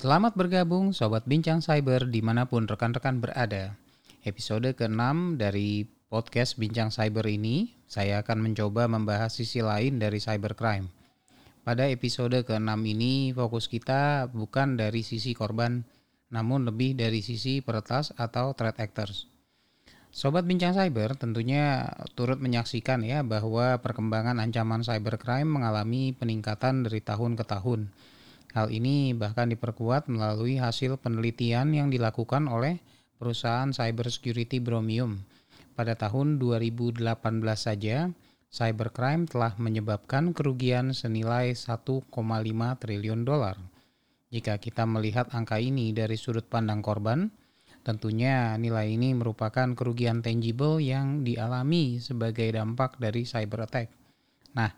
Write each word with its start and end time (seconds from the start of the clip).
Selamat 0.00 0.32
bergabung 0.32 0.96
Sobat 0.96 1.28
Bincang 1.28 1.60
Cyber 1.60 2.08
di 2.08 2.24
mana 2.24 2.48
pun 2.48 2.64
rekan-rekan 2.64 3.20
berada. 3.20 3.76
Episode 4.24 4.72
ke-6 4.72 5.36
dari 5.36 5.84
podcast 6.08 6.56
Bincang 6.56 6.88
Cyber 6.88 7.28
ini, 7.28 7.76
saya 7.84 8.24
akan 8.24 8.48
mencoba 8.48 8.88
membahas 8.88 9.36
sisi 9.36 9.60
lain 9.60 10.00
dari 10.00 10.16
cybercrime. 10.16 10.88
Pada 11.68 11.84
episode 11.84 12.32
ke-6 12.48 12.80
ini, 12.88 13.36
fokus 13.36 13.68
kita 13.68 14.32
bukan 14.32 14.80
dari 14.80 15.04
sisi 15.04 15.36
korban, 15.36 15.84
namun 16.32 16.64
lebih 16.64 16.96
dari 16.96 17.20
sisi 17.20 17.60
peretas 17.60 18.16
atau 18.16 18.56
threat 18.56 18.80
actors. 18.80 19.28
Sobat 20.08 20.48
Bincang 20.48 20.72
Cyber 20.72 21.12
tentunya 21.20 21.92
turut 22.16 22.40
menyaksikan 22.40 23.04
ya 23.04 23.20
bahwa 23.20 23.76
perkembangan 23.84 24.40
ancaman 24.40 24.80
cybercrime 24.80 25.60
mengalami 25.60 26.16
peningkatan 26.16 26.88
dari 26.88 27.04
tahun 27.04 27.36
ke 27.36 27.44
tahun. 27.44 27.92
Hal 28.50 28.74
ini 28.74 29.14
bahkan 29.14 29.46
diperkuat 29.46 30.10
melalui 30.10 30.58
hasil 30.58 30.98
penelitian 30.98 31.70
yang 31.70 31.88
dilakukan 31.88 32.50
oleh 32.50 32.82
perusahaan 33.20 33.70
cybersecurity 33.70 34.58
Bromium. 34.58 35.22
Pada 35.78 35.94
tahun 35.94 36.42
2018 36.42 36.98
saja, 37.54 38.10
cybercrime 38.50 39.30
telah 39.30 39.54
menyebabkan 39.54 40.34
kerugian 40.34 40.90
senilai 40.90 41.54
1,5 41.54 42.10
triliun 42.82 43.22
dolar. 43.22 43.54
Jika 44.34 44.58
kita 44.58 44.82
melihat 44.86 45.30
angka 45.30 45.62
ini 45.62 45.94
dari 45.94 46.18
sudut 46.18 46.46
pandang 46.46 46.82
korban, 46.82 47.30
tentunya 47.86 48.58
nilai 48.58 48.90
ini 48.90 49.14
merupakan 49.14 49.74
kerugian 49.78 50.22
tangible 50.26 50.82
yang 50.82 51.22
dialami 51.22 52.02
sebagai 52.02 52.50
dampak 52.50 52.98
dari 52.98 53.22
cyber 53.22 53.66
attack. 53.66 53.88
Nah, 54.58 54.70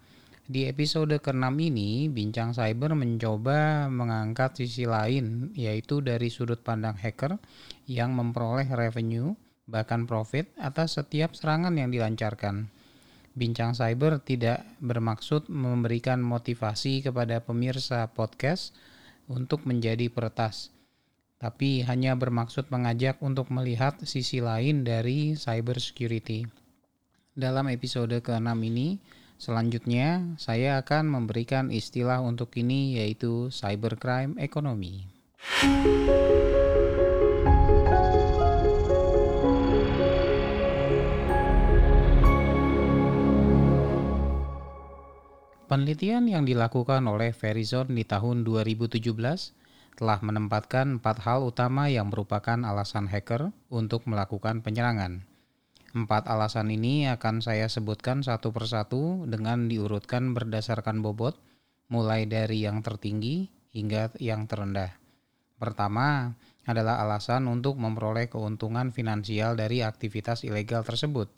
di 0.51 0.67
episode 0.67 1.23
ke-6 1.23 1.55
ini, 1.62 2.11
Bincang 2.11 2.51
Cyber 2.51 2.98
mencoba 2.98 3.87
mengangkat 3.87 4.59
sisi 4.59 4.91
lain, 4.91 5.55
yaitu 5.55 6.03
dari 6.03 6.35
sudut 6.35 6.59
pandang 6.67 6.98
hacker 6.98 7.39
yang 7.87 8.19
memperoleh 8.19 8.67
revenue, 8.75 9.39
bahkan 9.70 10.03
profit, 10.11 10.51
atas 10.59 10.98
setiap 10.98 11.39
serangan 11.39 11.79
yang 11.79 11.95
dilancarkan. 11.95 12.67
Bincang 13.33 13.73
Cyber 13.73 14.19
tidak 14.20 14.67
bermaksud 14.83 15.47
memberikan 15.47 16.19
motivasi 16.20 17.07
kepada 17.07 17.41
pemirsa 17.41 18.11
podcast 18.11 18.75
untuk 19.31 19.65
menjadi 19.65 20.11
peretas, 20.11 20.75
tapi 21.39 21.87
hanya 21.87 22.19
bermaksud 22.19 22.69
mengajak 22.69 23.17
untuk 23.23 23.48
melihat 23.48 23.97
sisi 24.05 24.43
lain 24.45 24.83
dari 24.83 25.39
cyber 25.39 25.79
security. 25.79 26.45
Dalam 27.33 27.73
episode 27.73 28.20
ke-6 28.20 28.53
ini, 28.69 29.01
Selanjutnya, 29.43 30.39
saya 30.39 30.79
akan 30.79 31.11
memberikan 31.11 31.75
istilah 31.75 32.23
untuk 32.23 32.55
ini 32.55 32.95
yaitu 33.03 33.51
cybercrime 33.51 34.39
ekonomi. 34.39 35.11
Penelitian 45.67 46.31
yang 46.31 46.47
dilakukan 46.47 47.03
oleh 47.11 47.35
Verizon 47.35 47.98
di 47.98 48.07
tahun 48.07 48.47
2017 48.47 49.03
telah 49.98 50.19
menempatkan 50.23 51.03
empat 51.03 51.19
hal 51.27 51.43
utama 51.43 51.91
yang 51.91 52.15
merupakan 52.15 52.63
alasan 52.63 53.11
hacker 53.11 53.51
untuk 53.75 54.07
melakukan 54.07 54.63
penyerangan. 54.63 55.32
Empat 55.92 56.25
alasan 56.25 56.73
ini 56.73 57.05
akan 57.13 57.45
saya 57.45 57.69
sebutkan 57.69 58.25
satu 58.25 58.48
persatu 58.48 59.29
dengan 59.29 59.69
diurutkan 59.69 60.33
berdasarkan 60.33 61.05
bobot, 61.05 61.36
mulai 61.92 62.25
dari 62.25 62.64
yang 62.64 62.80
tertinggi 62.80 63.53
hingga 63.77 64.08
yang 64.17 64.48
terendah. 64.48 64.97
Pertama 65.61 66.33
adalah 66.64 67.05
alasan 67.05 67.45
untuk 67.45 67.77
memperoleh 67.77 68.33
keuntungan 68.33 68.89
finansial 68.89 69.52
dari 69.52 69.85
aktivitas 69.85 70.48
ilegal 70.48 70.81
tersebut. 70.81 71.29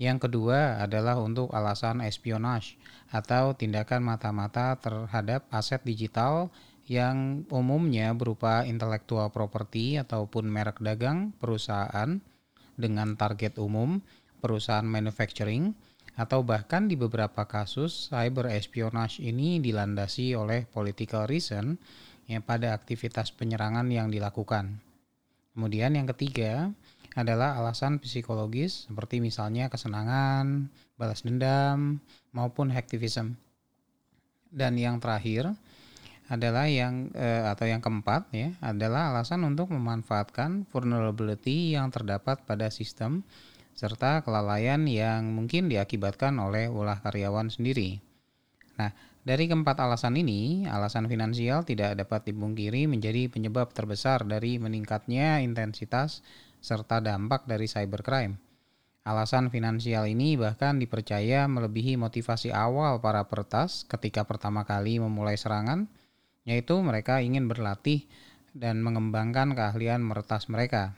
Yang 0.00 0.24
kedua 0.24 0.80
adalah 0.80 1.20
untuk 1.20 1.52
alasan 1.52 2.00
espionage 2.00 2.80
atau 3.12 3.52
tindakan 3.52 4.08
mata-mata 4.08 4.72
terhadap 4.80 5.44
aset 5.52 5.84
digital 5.84 6.48
yang 6.88 7.44
umumnya 7.52 8.10
berupa 8.16 8.64
intellectual 8.64 9.28
property 9.28 10.00
ataupun 10.00 10.48
merek 10.48 10.80
dagang 10.80 11.36
perusahaan 11.36 12.18
dengan 12.82 13.14
target 13.14 13.62
umum, 13.62 14.02
perusahaan 14.42 14.82
manufacturing, 14.82 15.70
atau 16.18 16.44
bahkan 16.44 16.90
di 16.90 16.98
beberapa 16.98 17.46
kasus 17.48 18.10
cyber 18.10 18.50
espionage 18.52 19.22
ini 19.22 19.62
dilandasi 19.62 20.36
oleh 20.36 20.68
political 20.68 21.24
reason 21.24 21.80
ya, 22.28 22.42
pada 22.44 22.76
aktivitas 22.76 23.32
penyerangan 23.32 23.88
yang 23.88 24.12
dilakukan. 24.12 24.82
Kemudian 25.54 25.96
yang 25.96 26.08
ketiga 26.10 26.68
adalah 27.12 27.60
alasan 27.60 28.00
psikologis 28.00 28.88
seperti 28.88 29.20
misalnya 29.20 29.68
kesenangan, 29.68 30.72
balas 30.96 31.24
dendam, 31.24 32.00
maupun 32.32 32.72
hacktivism. 32.72 33.36
Dan 34.52 34.76
yang 34.76 35.00
terakhir 35.00 35.56
adalah 36.30 36.70
yang 36.70 37.10
eh, 37.16 37.46
atau 37.46 37.66
yang 37.66 37.82
keempat 37.82 38.30
ya 38.30 38.54
adalah 38.62 39.10
alasan 39.14 39.42
untuk 39.42 39.74
memanfaatkan 39.74 40.70
vulnerability 40.70 41.74
yang 41.74 41.90
terdapat 41.90 42.42
pada 42.46 42.70
sistem 42.70 43.26
serta 43.72 44.20
kelalaian 44.22 44.84
yang 44.84 45.32
mungkin 45.32 45.66
diakibatkan 45.66 46.36
oleh 46.38 46.68
ulah 46.68 47.00
karyawan 47.00 47.48
sendiri. 47.48 47.98
Nah, 48.76 48.92
dari 49.22 49.46
keempat 49.46 49.78
alasan 49.78 50.18
ini, 50.18 50.66
alasan 50.66 51.06
finansial 51.06 51.62
tidak 51.62 51.94
dapat 51.94 52.34
dipungkiri 52.34 52.90
menjadi 52.90 53.30
penyebab 53.30 53.70
terbesar 53.70 54.26
dari 54.26 54.58
meningkatnya 54.58 55.38
intensitas 55.40 56.26
serta 56.58 56.98
dampak 56.98 57.46
dari 57.46 57.70
cybercrime. 57.70 58.38
Alasan 59.02 59.50
finansial 59.50 60.06
ini 60.06 60.38
bahkan 60.38 60.78
dipercaya 60.78 61.50
melebihi 61.50 61.98
motivasi 61.98 62.54
awal 62.54 63.02
para 63.02 63.26
peretas 63.26 63.82
ketika 63.90 64.22
pertama 64.22 64.62
kali 64.62 65.02
memulai 65.02 65.34
serangan, 65.34 65.90
yaitu 66.42 66.78
mereka 66.82 67.22
ingin 67.22 67.46
berlatih 67.46 68.06
dan 68.52 68.84
mengembangkan 68.84 69.56
keahlian 69.56 70.04
meretas 70.04 70.50
mereka. 70.52 70.96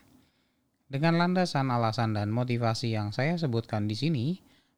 Dengan 0.91 1.17
landasan 1.17 1.73
alasan 1.73 2.13
dan 2.13 2.29
motivasi 2.31 2.93
yang 2.93 3.11
saya 3.11 3.35
sebutkan 3.41 3.89
di 3.89 3.97
sini, 3.97 4.27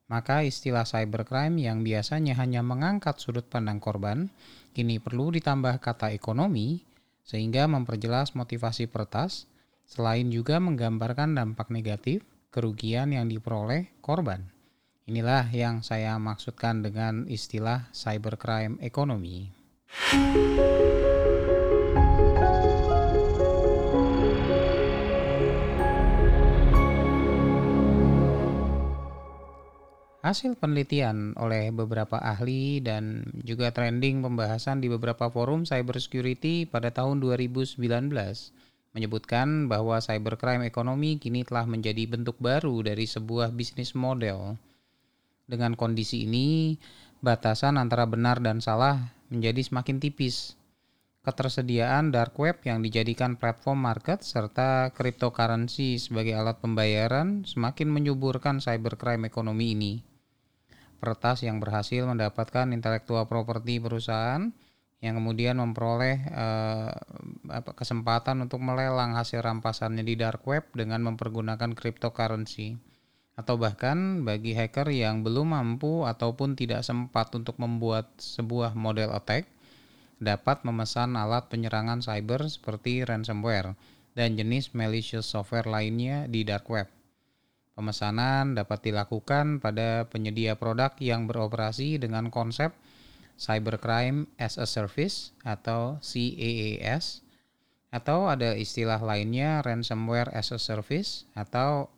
maka 0.06 0.46
istilah 0.46 0.86
cybercrime 0.86 1.58
yang 1.58 1.82
biasanya 1.82 2.38
hanya 2.38 2.62
mengangkat 2.62 3.18
sudut 3.18 3.42
pandang 3.50 3.82
korban, 3.82 4.30
kini 4.70 5.02
perlu 5.02 5.34
ditambah 5.34 5.82
kata 5.82 6.14
ekonomi 6.14 6.86
sehingga 7.26 7.66
memperjelas 7.66 8.38
motivasi 8.38 8.86
peretas, 8.86 9.50
selain 9.82 10.30
juga 10.30 10.62
menggambarkan 10.62 11.34
dampak 11.34 11.74
negatif 11.74 12.22
kerugian 12.54 13.10
yang 13.10 13.26
diperoleh 13.26 13.90
korban. 13.98 14.46
Inilah 15.10 15.50
yang 15.50 15.82
saya 15.82 16.18
maksudkan 16.22 16.86
dengan 16.86 17.26
istilah 17.26 17.90
cybercrime 17.90 18.78
ekonomi. 18.82 19.55
Hasil 30.26 30.58
penelitian 30.58 31.38
oleh 31.38 31.70
beberapa 31.70 32.18
ahli 32.18 32.82
dan 32.82 33.22
juga 33.46 33.70
trending 33.70 34.26
pembahasan 34.26 34.82
di 34.82 34.90
beberapa 34.90 35.30
forum 35.30 35.62
cybersecurity 35.62 36.66
pada 36.66 36.90
tahun 36.90 37.22
2019 37.22 37.78
menyebutkan 38.90 39.70
bahwa 39.70 40.02
cybercrime 40.02 40.66
ekonomi 40.66 41.22
kini 41.22 41.46
telah 41.46 41.64
menjadi 41.70 42.10
bentuk 42.10 42.34
baru 42.42 42.82
dari 42.82 43.06
sebuah 43.06 43.54
bisnis 43.54 43.94
model. 43.94 44.58
Dengan 45.46 45.78
kondisi 45.78 46.26
ini, 46.26 46.74
batasan 47.22 47.78
antara 47.78 48.02
benar 48.10 48.42
dan 48.42 48.58
salah 48.58 49.15
menjadi 49.30 49.62
semakin 49.62 49.98
tipis. 50.02 50.58
Ketersediaan 51.26 52.14
dark 52.14 52.38
web 52.38 52.62
yang 52.62 52.86
dijadikan 52.86 53.34
platform 53.34 53.82
market 53.82 54.22
serta 54.22 54.94
cryptocurrency 54.94 55.98
sebagai 55.98 56.38
alat 56.38 56.62
pembayaran 56.62 57.42
semakin 57.42 57.90
menyuburkan 57.90 58.62
cybercrime 58.62 59.26
ekonomi 59.26 59.74
ini. 59.74 59.94
Pertas 61.02 61.42
yang 61.42 61.58
berhasil 61.58 62.06
mendapatkan 62.06 62.70
intelektual 62.70 63.26
properti 63.26 63.82
perusahaan 63.82 64.54
yang 65.02 65.14
kemudian 65.18 65.58
memperoleh 65.58 66.18
eh, 66.30 66.92
kesempatan 67.74 68.46
untuk 68.46 68.62
melelang 68.62 69.18
hasil 69.18 69.42
rampasannya 69.42 70.06
di 70.06 70.14
dark 70.14 70.46
web 70.46 70.62
dengan 70.78 71.04
mempergunakan 71.10 71.74
cryptocurrency 71.74 72.95
atau 73.36 73.60
bahkan 73.60 74.24
bagi 74.24 74.56
hacker 74.56 74.88
yang 74.88 75.20
belum 75.20 75.52
mampu 75.52 76.08
ataupun 76.08 76.56
tidak 76.56 76.80
sempat 76.80 77.28
untuk 77.36 77.60
membuat 77.60 78.08
sebuah 78.16 78.72
model 78.72 79.12
attack 79.12 79.44
dapat 80.16 80.64
memesan 80.64 81.20
alat 81.20 81.52
penyerangan 81.52 82.00
cyber 82.00 82.48
seperti 82.48 83.04
ransomware 83.04 83.76
dan 84.16 84.40
jenis 84.40 84.72
malicious 84.72 85.28
software 85.28 85.68
lainnya 85.68 86.24
di 86.24 86.40
dark 86.48 86.64
web. 86.72 86.88
Pemesanan 87.76 88.56
dapat 88.56 88.88
dilakukan 88.88 89.60
pada 89.60 90.08
penyedia 90.08 90.56
produk 90.56 90.96
yang 90.96 91.28
beroperasi 91.28 92.00
dengan 92.00 92.32
konsep 92.32 92.72
Cybercrime 93.36 94.32
as 94.40 94.56
a 94.56 94.64
Service 94.64 95.36
atau 95.44 96.00
CAAS 96.00 97.20
Atau 97.92 98.32
ada 98.32 98.56
istilah 98.56 98.96
lainnya 98.96 99.60
ransomware 99.60 100.32
as 100.32 100.56
a 100.56 100.60
service 100.60 101.28
atau 101.36 101.92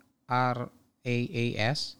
RAAS 1.08 1.96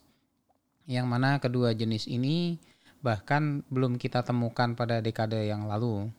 yang 0.85 1.09
mana 1.09 1.41
kedua 1.41 1.73
jenis 1.73 2.05
ini 2.05 2.61
bahkan 3.01 3.65
belum 3.73 3.97
kita 3.97 4.21
temukan 4.21 4.77
pada 4.77 5.01
dekade 5.01 5.49
yang 5.49 5.65
lalu. 5.65 6.13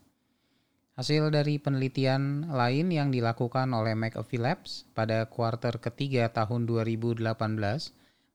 Hasil 0.99 1.31
dari 1.31 1.57
penelitian 1.63 2.51
lain 2.51 2.91
yang 2.91 3.15
dilakukan 3.15 3.71
oleh 3.73 3.95
McAfee 3.95 4.43
Labs 4.43 4.91
pada 4.93 5.25
kuarter 5.31 5.79
ketiga 5.79 6.29
tahun 6.35 6.67
2018 6.67 7.23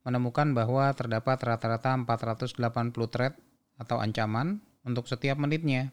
menemukan 0.06 0.48
bahwa 0.54 0.90
terdapat 0.94 1.38
rata-rata 1.46 1.94
480 1.94 2.58
threat 3.12 3.34
atau 3.75 4.00
ancaman 4.00 4.62
untuk 4.86 5.10
setiap 5.10 5.36
menitnya. 5.38 5.92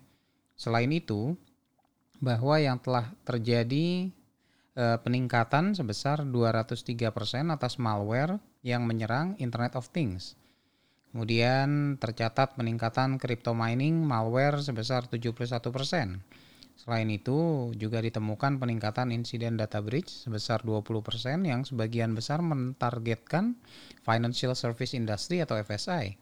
Selain 0.56 0.88
itu, 0.92 1.34
bahwa 2.22 2.60
yang 2.60 2.78
telah 2.78 3.10
terjadi 3.26 4.14
e, 4.72 4.98
peningkatan 5.00 5.76
sebesar 5.76 6.24
203% 6.24 7.52
atas 7.52 7.76
malware 7.76 8.40
yang 8.64 8.84
menyerang 8.88 9.36
Internet 9.40 9.76
of 9.76 9.88
Things. 9.92 10.36
Kemudian 11.12 12.00
tercatat 12.00 12.56
peningkatan 12.56 13.20
crypto 13.20 13.52
mining 13.52 14.00
malware 14.00 14.64
sebesar 14.64 15.12
71%. 15.12 15.60
Selain 16.72 17.08
itu, 17.12 17.70
juga 17.76 18.00
ditemukan 18.00 18.56
peningkatan 18.56 19.12
insiden 19.12 19.60
data 19.60 19.84
breach 19.84 20.08
sebesar 20.08 20.64
20% 20.64 21.44
yang 21.44 21.68
sebagian 21.68 22.16
besar 22.16 22.40
mentargetkan 22.40 23.60
financial 24.00 24.56
service 24.56 24.96
industry 24.96 25.44
atau 25.44 25.60
FSI. 25.60 26.16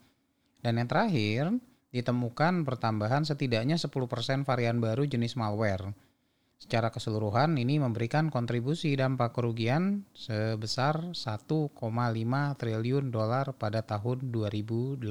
Dan 0.60 0.82
yang 0.82 0.90
terakhir, 0.90 1.54
ditemukan 1.94 2.66
pertambahan 2.66 3.22
setidaknya 3.24 3.78
10% 3.78 4.42
varian 4.42 4.78
baru 4.82 5.06
jenis 5.06 5.38
malware. 5.38 5.94
Secara 6.60 6.92
keseluruhan 6.92 7.56
ini 7.56 7.80
memberikan 7.80 8.28
kontribusi 8.28 8.92
dampak 8.92 9.32
kerugian 9.32 10.04
sebesar 10.12 11.16
1,5 11.16 11.72
triliun 12.60 13.08
dolar 13.08 13.56
pada 13.56 13.80
tahun 13.80 14.28
2018. 14.28 15.08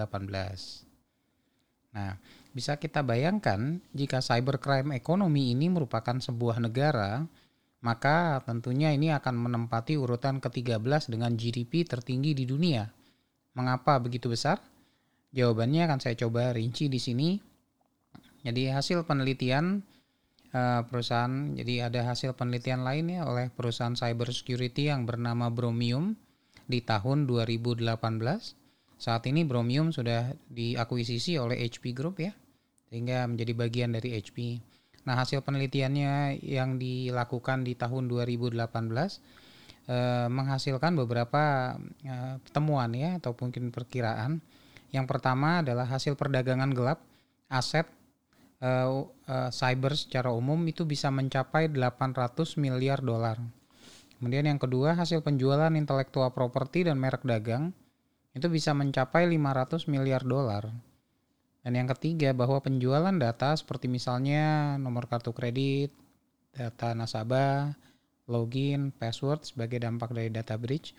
Nah, 1.90 2.14
bisa 2.54 2.78
kita 2.78 3.02
bayangkan 3.02 3.82
jika 3.98 4.22
cybercrime 4.22 4.94
ekonomi 4.94 5.50
ini 5.50 5.74
merupakan 5.74 6.22
sebuah 6.22 6.62
negara, 6.62 7.26
maka 7.82 8.46
tentunya 8.46 8.94
ini 8.94 9.10
akan 9.10 9.34
menempati 9.50 9.98
urutan 9.98 10.38
ke-13 10.38 11.10
dengan 11.10 11.34
GDP 11.34 11.82
tertinggi 11.82 12.38
di 12.38 12.46
dunia. 12.46 12.86
Mengapa 13.58 13.98
begitu 13.98 14.30
besar? 14.30 14.62
Jawabannya 15.34 15.90
akan 15.90 15.98
saya 15.98 16.14
coba 16.14 16.54
rinci 16.54 16.94
di 16.94 17.02
sini. 17.02 17.42
Jadi 18.46 18.70
hasil 18.70 19.02
penelitian 19.10 19.82
uh, 20.54 20.82
perusahaan, 20.86 21.54
jadi 21.54 21.92
ada 21.92 22.08
hasil 22.10 22.38
penelitian 22.38 22.86
lainnya 22.86 23.26
oleh 23.26 23.50
perusahaan 23.52 23.94
cybersecurity 23.94 24.90
yang 24.90 25.04
bernama 25.10 25.50
Bromium 25.50 26.16
di 26.70 26.86
tahun 26.86 27.26
2018 27.26 28.60
saat 29.00 29.24
ini 29.32 29.48
Bromium 29.48 29.96
sudah 29.96 30.36
diakuisisi 30.52 31.40
oleh 31.40 31.64
HP 31.64 31.96
Group 31.96 32.20
ya, 32.20 32.36
sehingga 32.92 33.24
menjadi 33.32 33.56
bagian 33.56 33.96
dari 33.96 34.20
HP. 34.20 34.60
Nah, 35.08 35.16
hasil 35.16 35.40
penelitiannya 35.40 36.44
yang 36.44 36.76
dilakukan 36.76 37.64
di 37.64 37.80
tahun 37.80 38.12
2018 38.12 38.60
eh, 39.88 40.28
menghasilkan 40.28 41.00
beberapa 41.00 41.74
eh, 42.04 42.36
temuan 42.52 42.92
ya 42.92 43.16
atau 43.24 43.32
mungkin 43.40 43.72
perkiraan. 43.72 44.44
Yang 44.92 45.06
pertama 45.08 45.64
adalah 45.64 45.88
hasil 45.88 46.20
perdagangan 46.20 46.76
gelap 46.76 47.00
aset 47.48 47.88
eh, 48.60 48.88
eh, 49.28 49.50
cyber 49.52 49.94
secara 49.96 50.32
umum 50.32 50.60
itu 50.68 50.84
bisa 50.84 51.12
mencapai 51.12 51.72
800 51.72 52.60
miliar 52.60 53.00
dolar. 53.04 53.40
Kemudian 54.20 54.52
yang 54.52 54.60
kedua 54.60 55.00
hasil 55.00 55.24
penjualan 55.24 55.72
intelektual 55.72 56.36
properti 56.36 56.84
dan 56.84 57.00
merek 57.00 57.24
dagang 57.24 57.72
itu 58.36 58.52
bisa 58.52 58.76
mencapai 58.76 59.26
500 59.32 59.88
miliar 59.88 60.28
dolar. 60.28 60.68
Dan 61.64 61.76
yang 61.76 61.88
ketiga 61.92 62.32
bahwa 62.32 62.60
penjualan 62.64 63.16
data 63.16 63.56
seperti 63.56 63.92
misalnya 63.92 64.76
nomor 64.80 65.08
kartu 65.12 65.36
kredit, 65.36 65.92
data 66.56 66.96
nasabah, 66.96 67.76
login, 68.30 68.92
password 68.96 69.44
sebagai 69.44 69.82
dampak 69.84 70.14
dari 70.14 70.30
data 70.32 70.56
breach 70.56 70.94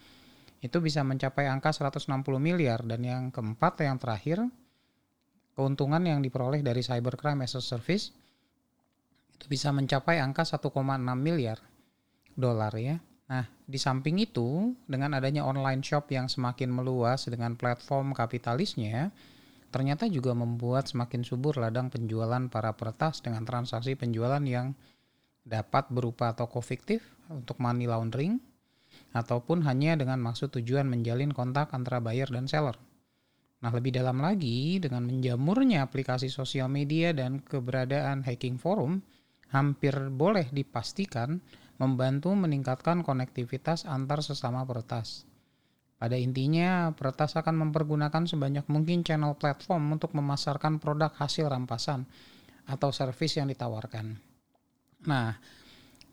itu 0.61 0.77
bisa 0.85 1.01
mencapai 1.01 1.49
angka 1.49 1.73
160 1.73 2.05
miliar 2.37 2.85
dan 2.85 3.01
yang 3.01 3.23
keempat 3.33 3.81
yang 3.81 3.97
terakhir 3.97 4.45
keuntungan 5.61 6.01
yang 6.01 6.25
diperoleh 6.25 6.65
dari 6.65 6.81
cybercrime 6.81 7.45
as 7.45 7.53
a 7.53 7.61
service 7.61 8.17
itu 9.37 9.45
bisa 9.45 9.69
mencapai 9.77 10.17
angka 10.17 10.49
1,6 10.49 10.73
miliar 11.21 11.61
dolar 12.33 12.73
ya. 12.81 12.97
Nah, 13.29 13.45
di 13.69 13.77
samping 13.77 14.19
itu, 14.19 14.73
dengan 14.89 15.15
adanya 15.21 15.45
online 15.45 15.85
shop 15.85 16.09
yang 16.11 16.33
semakin 16.33 16.73
meluas 16.73 17.29
dengan 17.29 17.55
platform 17.55 18.17
kapitalisnya, 18.17 19.13
ternyata 19.71 20.11
juga 20.11 20.35
membuat 20.35 20.91
semakin 20.91 21.23
subur 21.23 21.61
ladang 21.61 21.93
penjualan 21.93 22.51
para 22.51 22.75
peretas 22.75 23.23
dengan 23.23 23.45
transaksi 23.45 23.95
penjualan 23.95 24.43
yang 24.43 24.75
dapat 25.47 25.87
berupa 25.95 26.35
toko 26.35 26.59
fiktif 26.59 27.07
untuk 27.31 27.63
money 27.63 27.87
laundering, 27.87 28.43
ataupun 29.15 29.63
hanya 29.63 29.95
dengan 29.95 30.19
maksud 30.19 30.51
tujuan 30.59 30.91
menjalin 30.91 31.31
kontak 31.31 31.71
antara 31.71 32.03
buyer 32.03 32.27
dan 32.27 32.51
seller. 32.51 32.75
Nah, 33.61 33.71
lebih 33.77 33.93
dalam 33.93 34.25
lagi, 34.25 34.81
dengan 34.81 35.05
menjamurnya 35.05 35.85
aplikasi 35.85 36.33
sosial 36.33 36.73
media 36.73 37.13
dan 37.13 37.45
keberadaan 37.45 38.25
hacking 38.25 38.57
forum, 38.57 39.05
hampir 39.53 39.93
boleh 40.09 40.49
dipastikan 40.49 41.45
membantu 41.77 42.33
meningkatkan 42.33 43.05
konektivitas 43.05 43.85
antar 43.85 44.25
sesama 44.25 44.65
peretas. 44.65 45.29
Pada 46.01 46.17
intinya, 46.17 46.97
peretas 46.97 47.37
akan 47.37 47.69
mempergunakan 47.69 48.25
sebanyak 48.25 48.65
mungkin 48.73 49.05
channel 49.05 49.37
platform 49.37 50.01
untuk 50.01 50.17
memasarkan 50.17 50.81
produk 50.81 51.13
hasil 51.13 51.53
rampasan 51.53 52.09
atau 52.65 52.89
servis 52.89 53.37
yang 53.37 53.53
ditawarkan. 53.53 54.17
Nah, 55.05 55.37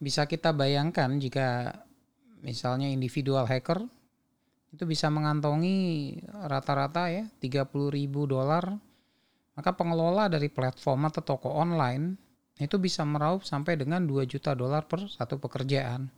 bisa 0.04 0.28
kita 0.28 0.52
bayangkan 0.52 1.16
jika 1.16 1.72
misalnya 2.44 2.92
individual 2.92 3.48
hacker 3.48 3.88
itu 4.72 4.84
bisa 4.84 5.08
mengantongi 5.08 6.16
rata-rata 6.28 7.08
ya 7.08 7.26
30 7.40 7.68
ribu 7.92 8.28
dolar 8.28 8.76
maka 9.58 9.74
pengelola 9.74 10.30
dari 10.30 10.54
platform 10.54 11.10
atau 11.10 11.22
toko 11.26 11.50
online 11.50 12.28
itu 12.62 12.78
bisa 12.82 13.02
meraup 13.06 13.42
sampai 13.42 13.78
dengan 13.78 14.06
2 14.06 14.26
juta 14.30 14.54
dolar 14.58 14.86
per 14.86 15.10
satu 15.10 15.38
pekerjaan. 15.38 16.10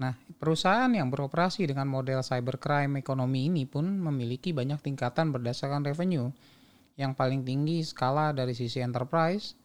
Nah, 0.00 0.16
perusahaan 0.40 0.88
yang 0.88 1.12
beroperasi 1.12 1.68
dengan 1.68 1.88
model 1.88 2.24
cybercrime 2.24 3.00
ekonomi 3.00 3.48
ini 3.48 3.68
pun 3.68 3.86
memiliki 3.86 4.56
banyak 4.56 4.80
tingkatan 4.80 5.32
berdasarkan 5.32 5.84
revenue. 5.84 6.32
Yang 6.96 7.12
paling 7.16 7.40
tinggi 7.44 7.84
skala 7.84 8.36
dari 8.36 8.52
sisi 8.52 8.84
enterprise 8.84 9.56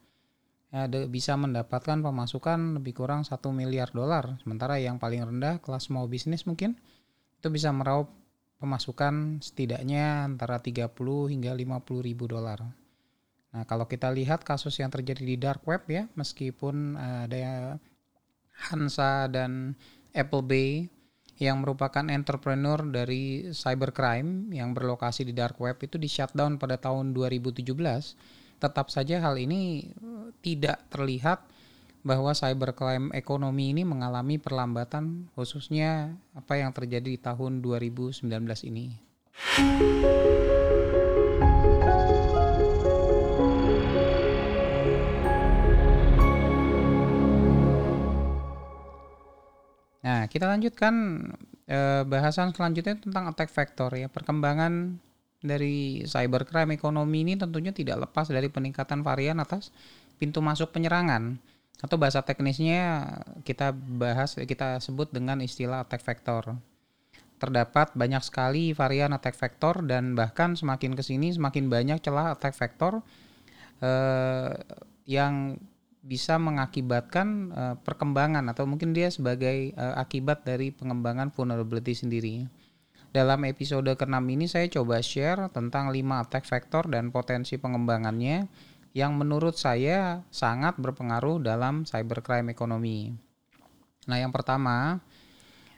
ya, 0.72 0.88
bisa 1.08 1.36
mendapatkan 1.36 2.00
pemasukan 2.00 2.80
lebih 2.80 3.04
kurang 3.04 3.24
1 3.24 3.34
miliar 3.52 3.92
dolar. 3.92 4.40
Sementara 4.44 4.80
yang 4.80 4.96
paling 4.96 5.24
rendah 5.24 5.60
kelas 5.60 5.92
small 5.92 6.08
business 6.08 6.44
mungkin 6.48 6.76
itu 7.38 7.48
bisa 7.54 7.70
meraup 7.70 8.10
pemasukan 8.58 9.38
setidaknya 9.38 10.26
antara 10.26 10.58
30 10.58 10.90
hingga 11.30 11.54
50 11.54 12.02
ribu 12.02 12.26
dolar. 12.26 12.66
Nah, 13.54 13.64
kalau 13.64 13.86
kita 13.86 14.10
lihat 14.10 14.42
kasus 14.42 14.76
yang 14.82 14.90
terjadi 14.90 15.22
di 15.22 15.36
dark 15.38 15.62
web 15.64 15.86
ya, 15.86 16.10
meskipun 16.18 16.98
ada 16.98 17.78
Hansa 18.68 19.30
dan 19.30 19.78
Apple 20.10 20.42
Bay 20.42 20.90
yang 21.38 21.62
merupakan 21.62 22.02
entrepreneur 22.10 22.82
dari 22.82 23.54
cybercrime 23.54 24.50
yang 24.50 24.74
berlokasi 24.74 25.22
di 25.22 25.30
dark 25.30 25.54
web 25.62 25.78
itu 25.78 25.94
di 25.94 26.10
shutdown 26.10 26.58
pada 26.58 26.82
tahun 26.82 27.14
2017, 27.14 27.62
tetap 28.58 28.90
saja 28.90 29.22
hal 29.22 29.38
ini 29.38 29.94
tidak 30.42 30.82
terlihat 30.90 31.46
bahwa 32.08 32.32
cybercrime 32.32 33.12
ekonomi 33.12 33.76
ini 33.76 33.84
mengalami 33.84 34.40
perlambatan 34.40 35.28
khususnya 35.36 36.16
apa 36.32 36.56
yang 36.56 36.72
terjadi 36.72 37.04
di 37.04 37.20
tahun 37.20 37.60
2019 37.60 38.24
ini. 38.64 38.96
Nah, 50.00 50.24
kita 50.32 50.48
lanjutkan 50.48 50.94
eh, 51.68 52.08
bahasan 52.08 52.56
selanjutnya 52.56 52.96
tentang 52.96 53.28
attack 53.28 53.52
vector 53.52 53.92
ya. 53.92 54.08
Perkembangan 54.08 54.96
dari 55.44 56.08
cybercrime 56.08 56.72
ekonomi 56.72 57.28
ini 57.28 57.36
tentunya 57.36 57.76
tidak 57.76 58.08
lepas 58.08 58.32
dari 58.32 58.48
peningkatan 58.48 59.04
varian 59.04 59.44
atas 59.44 59.68
pintu 60.16 60.40
masuk 60.40 60.72
penyerangan 60.72 61.36
atau 61.78 61.94
bahasa 61.94 62.22
teknisnya 62.26 63.06
kita 63.46 63.70
bahas 63.74 64.34
kita 64.34 64.82
sebut 64.82 65.10
dengan 65.14 65.38
istilah 65.38 65.86
attack 65.86 66.02
vector. 66.02 66.58
Terdapat 67.38 67.94
banyak 67.94 68.22
sekali 68.26 68.74
varian 68.74 69.14
attack 69.14 69.38
vector 69.38 69.86
dan 69.86 70.18
bahkan 70.18 70.58
semakin 70.58 70.98
ke 70.98 71.02
sini 71.06 71.30
semakin 71.30 71.70
banyak 71.70 72.02
celah 72.02 72.34
attack 72.34 72.58
vector 72.58 72.98
eh, 73.78 74.58
yang 75.06 75.54
bisa 76.08 76.40
mengakibatkan 76.40 77.28
uh, 77.52 77.74
perkembangan 77.84 78.46
atau 78.48 78.64
mungkin 78.64 78.96
dia 78.96 79.12
sebagai 79.12 79.76
uh, 79.76 79.98
akibat 80.00 80.46
dari 80.46 80.72
pengembangan 80.72 81.28
vulnerability 81.28 81.92
sendiri. 81.92 82.48
Dalam 83.12 83.44
episode 83.44 83.88
ke-6 83.88 84.20
ini 84.28 84.46
saya 84.48 84.68
coba 84.72 85.00
share 85.04 85.52
tentang 85.52 85.92
5 85.92 85.96
attack 86.24 86.44
vector 86.48 86.88
dan 86.88 87.12
potensi 87.12 87.56
pengembangannya 87.56 88.48
yang 88.96 89.16
menurut 89.16 89.56
saya 89.56 90.24
sangat 90.32 90.76
berpengaruh 90.80 91.40
dalam 91.42 91.84
cybercrime 91.84 92.52
ekonomi. 92.52 93.12
Nah, 94.08 94.16
yang 94.16 94.32
pertama 94.32 95.00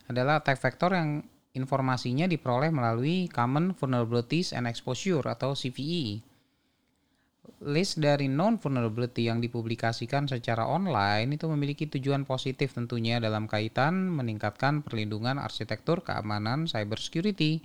adalah 0.06 0.42
attack 0.42 0.62
vector 0.62 0.94
yang 0.94 1.22
informasinya 1.54 2.30
diperoleh 2.30 2.70
melalui 2.70 3.26
Common 3.26 3.74
Vulnerabilities 3.74 4.54
and 4.54 4.70
Exposure 4.70 5.26
atau 5.26 5.54
CVE 5.58 6.30
list 7.60 8.00
dari 8.00 8.24
non 8.24 8.56
vulnerability 8.56 9.28
yang 9.28 9.42
dipublikasikan 9.44 10.24
secara 10.24 10.64
online 10.64 11.36
itu 11.36 11.44
memiliki 11.44 11.84
tujuan 11.90 12.24
positif 12.24 12.72
tentunya 12.72 13.20
dalam 13.20 13.44
kaitan 13.44 14.08
meningkatkan 14.08 14.80
perlindungan 14.80 15.36
arsitektur 15.36 16.00
keamanan 16.00 16.64
cybersecurity. 16.64 17.60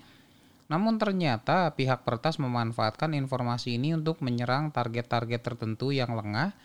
Namun 0.66 0.98
ternyata 0.98 1.70
pihak 1.78 2.02
pertas 2.02 2.42
memanfaatkan 2.42 3.14
informasi 3.14 3.78
ini 3.78 3.94
untuk 3.94 4.26
menyerang 4.26 4.74
target-target 4.74 5.42
tertentu 5.46 5.94
yang 5.94 6.18
lengah 6.18 6.58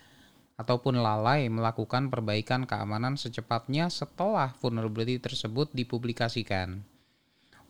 ataupun 0.56 1.00
lalai 1.00 1.48
melakukan 1.48 2.08
perbaikan 2.12 2.64
keamanan 2.68 3.16
secepatnya 3.16 3.88
setelah 3.92 4.52
vulnerability 4.60 5.20
tersebut 5.20 5.72
dipublikasikan. 5.72 6.84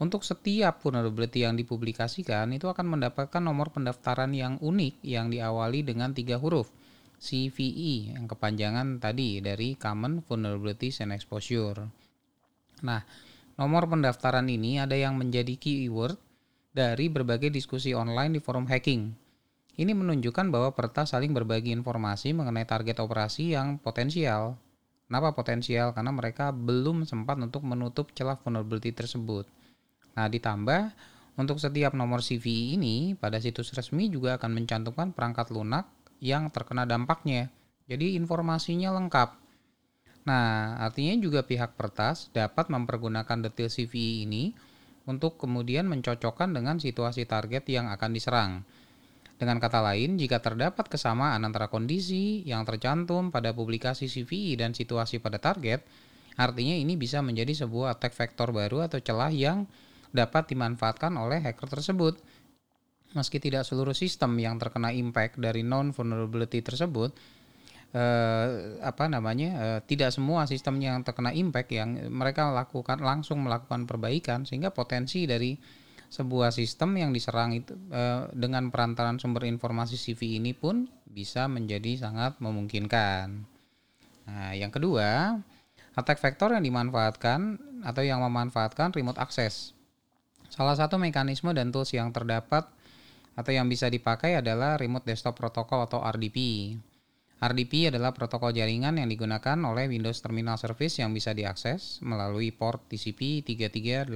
Untuk 0.00 0.24
setiap 0.24 0.80
vulnerability 0.80 1.44
yang 1.44 1.54
dipublikasikan 1.60 2.50
itu 2.56 2.66
akan 2.66 2.98
mendapatkan 2.98 3.42
nomor 3.42 3.68
pendaftaran 3.70 4.32
yang 4.32 4.56
unik 4.58 5.04
yang 5.04 5.28
diawali 5.28 5.84
dengan 5.84 6.16
tiga 6.16 6.40
huruf 6.40 6.72
CVE 7.20 8.16
yang 8.16 8.24
kepanjangan 8.24 8.96
tadi 8.96 9.44
dari 9.44 9.76
Common 9.76 10.24
Vulnerabilities 10.24 11.04
and 11.04 11.12
Exposure. 11.12 11.84
Nah, 12.80 13.04
nomor 13.60 13.84
pendaftaran 13.84 14.48
ini 14.48 14.80
ada 14.80 14.96
yang 14.96 15.20
menjadi 15.20 15.52
keyword 15.60 16.16
dari 16.72 17.12
berbagai 17.12 17.52
diskusi 17.52 17.92
online 17.92 18.32
di 18.32 18.40
forum 18.40 18.64
hacking. 18.64 19.12
Ini 19.76 19.92
menunjukkan 19.92 20.48
bahwa 20.48 20.72
pertas 20.72 21.12
saling 21.12 21.36
berbagi 21.36 21.68
informasi 21.76 22.32
mengenai 22.32 22.64
target 22.64 23.04
operasi 23.04 23.52
yang 23.52 23.76
potensial. 23.76 24.56
Kenapa 25.04 25.36
potensial? 25.36 25.92
Karena 25.92 26.08
mereka 26.08 26.56
belum 26.56 27.04
sempat 27.04 27.36
untuk 27.36 27.60
menutup 27.68 28.16
celah 28.16 28.40
vulnerability 28.40 28.96
tersebut. 28.96 29.44
Nah, 30.16 30.26
ditambah 30.32 30.96
untuk 31.36 31.60
setiap 31.60 31.92
nomor 31.92 32.24
CVE 32.24 32.80
ini 32.80 33.12
pada 33.12 33.36
situs 33.40 33.76
resmi 33.76 34.08
juga 34.08 34.40
akan 34.40 34.56
mencantumkan 34.56 35.12
perangkat 35.12 35.52
lunak 35.52 35.84
yang 36.20 36.48
terkena 36.48 36.88
dampaknya. 36.88 37.52
Jadi 37.88 38.16
informasinya 38.16 38.94
lengkap. 38.96 39.49
Nah, 40.30 40.78
artinya 40.78 41.18
juga 41.18 41.42
pihak 41.42 41.74
pertas 41.74 42.30
dapat 42.30 42.70
mempergunakan 42.70 43.50
detail 43.50 43.66
CVE 43.66 44.30
ini 44.30 44.54
untuk 45.10 45.42
kemudian 45.42 45.90
mencocokkan 45.90 46.54
dengan 46.54 46.78
situasi 46.78 47.26
target 47.26 47.66
yang 47.66 47.90
akan 47.90 48.10
diserang. 48.14 48.62
Dengan 49.34 49.58
kata 49.58 49.82
lain, 49.82 50.22
jika 50.22 50.38
terdapat 50.38 50.86
kesamaan 50.86 51.42
antara 51.42 51.66
kondisi 51.66 52.46
yang 52.46 52.62
tercantum 52.62 53.34
pada 53.34 53.50
publikasi 53.50 54.06
CVE 54.06 54.54
dan 54.54 54.70
situasi 54.70 55.18
pada 55.18 55.42
target, 55.42 55.82
artinya 56.38 56.78
ini 56.78 56.94
bisa 56.94 57.18
menjadi 57.26 57.66
sebuah 57.66 57.98
attack 57.98 58.14
vector 58.14 58.54
baru 58.54 58.86
atau 58.86 59.02
celah 59.02 59.34
yang 59.34 59.66
dapat 60.14 60.46
dimanfaatkan 60.46 61.10
oleh 61.18 61.42
hacker 61.42 61.66
tersebut. 61.66 62.22
Meski 63.18 63.42
tidak 63.42 63.66
seluruh 63.66 63.98
sistem 63.98 64.38
yang 64.38 64.62
terkena 64.62 64.94
impact 64.94 65.42
dari 65.42 65.66
non 65.66 65.90
vulnerability 65.90 66.62
tersebut, 66.62 67.10
eh, 67.94 68.46
apa 68.82 69.04
namanya 69.10 69.50
eh, 69.58 69.80
tidak 69.86 70.14
semua 70.14 70.46
sistem 70.46 70.78
yang 70.78 71.02
terkena 71.02 71.34
impact 71.34 71.70
yang 71.74 71.98
mereka 72.10 72.50
lakukan 72.50 73.02
langsung 73.02 73.42
melakukan 73.42 73.86
perbaikan 73.86 74.46
sehingga 74.46 74.70
potensi 74.70 75.26
dari 75.26 75.58
sebuah 76.10 76.50
sistem 76.50 76.98
yang 76.98 77.10
diserang 77.14 77.54
itu 77.54 77.74
eh, 77.90 78.26
dengan 78.34 78.70
perantaran 78.70 79.18
sumber 79.18 79.46
informasi 79.46 79.94
CV 79.94 80.42
ini 80.42 80.54
pun 80.54 80.90
bisa 81.06 81.46
menjadi 81.46 82.06
sangat 82.06 82.38
memungkinkan. 82.38 83.46
Nah, 84.30 84.54
yang 84.54 84.70
kedua, 84.70 85.38
attack 85.98 86.22
vector 86.22 86.54
yang 86.54 86.62
dimanfaatkan 86.62 87.58
atau 87.82 88.02
yang 88.06 88.22
memanfaatkan 88.22 88.94
remote 88.94 89.18
access. 89.18 89.74
Salah 90.50 90.74
satu 90.74 90.98
mekanisme 90.98 91.54
dan 91.54 91.70
tools 91.70 91.94
yang 91.94 92.10
terdapat 92.10 92.66
atau 93.38 93.50
yang 93.54 93.70
bisa 93.70 93.86
dipakai 93.86 94.36
adalah 94.36 94.74
Remote 94.76 95.06
Desktop 95.06 95.38
Protocol 95.38 95.86
atau 95.86 96.02
RDP. 96.02 96.74
RDP 97.40 97.88
adalah 97.88 98.12
protokol 98.12 98.52
jaringan 98.52 99.00
yang 99.00 99.08
digunakan 99.08 99.56
oleh 99.64 99.88
Windows 99.88 100.20
Terminal 100.20 100.60
Service 100.60 101.00
yang 101.00 101.16
bisa 101.16 101.32
diakses 101.32 102.04
melalui 102.04 102.52
port 102.52 102.84
TCP 102.92 103.40
3389. 103.48 104.12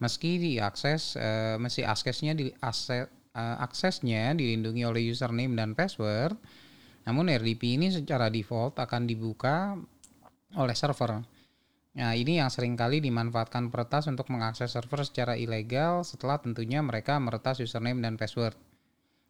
Meski 0.00 0.40
diakses, 0.40 1.20
uh, 1.20 1.60
meski 1.60 1.84
aksesnya 1.84 2.32
di 2.32 2.48
akses, 2.64 3.12
uh, 3.36 3.60
aksesnya 3.60 4.32
dilindungi 4.32 4.88
oleh 4.88 5.12
username 5.12 5.52
dan 5.52 5.76
password, 5.76 6.40
namun 7.04 7.28
RDP 7.28 7.76
ini 7.76 7.92
secara 7.92 8.32
default 8.32 8.80
akan 8.80 9.04
dibuka 9.04 9.76
oleh 10.56 10.72
server. 10.72 11.20
Nah, 11.98 12.14
ini 12.16 12.40
yang 12.40 12.48
sering 12.48 12.80
kali 12.80 13.04
dimanfaatkan 13.04 13.68
peretas 13.68 14.08
untuk 14.08 14.32
mengakses 14.32 14.72
server 14.72 15.04
secara 15.04 15.36
ilegal 15.36 16.00
setelah 16.00 16.40
tentunya 16.40 16.80
mereka 16.80 17.20
meretas 17.20 17.60
username 17.60 18.00
dan 18.00 18.16
password. 18.16 18.56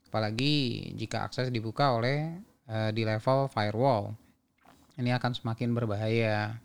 Apalagi 0.09 0.89
jika 0.97 1.29
akses 1.29 1.53
dibuka 1.53 1.93
oleh 1.93 2.41
uh, 2.69 2.91
di 2.93 3.05
level 3.05 3.49
firewall. 3.53 4.17
Ini 4.99 5.15
akan 5.15 5.33
semakin 5.37 5.77
berbahaya. 5.77 6.59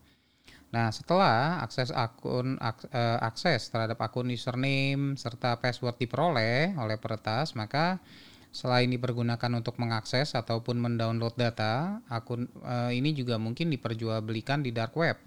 Nah, 0.74 0.90
setelah 0.90 1.62
akses 1.62 1.94
akun 1.94 2.58
ak, 2.58 2.90
uh, 2.90 3.22
akses 3.22 3.70
terhadap 3.70 4.02
akun 4.02 4.34
username 4.34 5.14
serta 5.14 5.62
password 5.62 6.02
diperoleh 6.02 6.74
oleh 6.74 6.98
peretas, 6.98 7.54
maka 7.54 8.02
selain 8.50 8.90
dipergunakan 8.90 9.54
untuk 9.54 9.78
mengakses 9.78 10.34
ataupun 10.34 10.82
mendownload 10.82 11.38
data, 11.38 12.02
akun 12.10 12.50
uh, 12.66 12.90
ini 12.90 13.14
juga 13.14 13.38
mungkin 13.38 13.70
diperjualbelikan 13.70 14.66
di 14.66 14.74
dark 14.74 14.98
web 14.98 15.18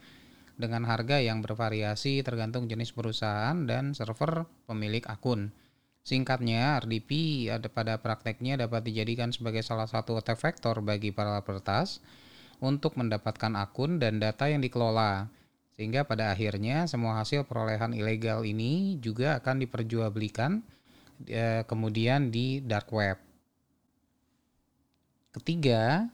dengan 0.57 0.89
harga 0.89 1.23
yang 1.23 1.45
bervariasi 1.45 2.25
tergantung 2.27 2.67
jenis 2.67 2.91
perusahaan 2.91 3.55
dan 3.69 3.95
server 3.95 4.51
pemilik 4.67 5.05
akun. 5.07 5.55
Singkatnya, 6.07 6.79
RDP 6.79 7.11
ada 7.51 7.67
pada 7.67 7.99
prakteknya 7.99 8.55
dapat 8.55 8.87
dijadikan 8.87 9.35
sebagai 9.35 9.67
salah 9.67 9.91
satu 9.91 10.15
attack 10.15 10.39
vector 10.39 10.79
bagi 10.79 11.11
para 11.11 11.43
peretas 11.43 11.99
untuk 12.63 12.95
mendapatkan 12.95 13.51
akun 13.59 13.99
dan 13.99 14.23
data 14.23 14.47
yang 14.47 14.63
dikelola. 14.63 15.27
Sehingga 15.75 16.07
pada 16.07 16.31
akhirnya 16.31 16.87
semua 16.87 17.19
hasil 17.19 17.43
perolehan 17.51 17.91
ilegal 17.91 18.47
ini 18.47 19.03
juga 19.03 19.43
akan 19.43 19.67
diperjualbelikan 19.67 20.63
eh, 21.27 21.67
kemudian 21.67 22.31
di 22.31 22.63
dark 22.63 22.87
web. 22.95 23.19
Ketiga, 25.35 26.07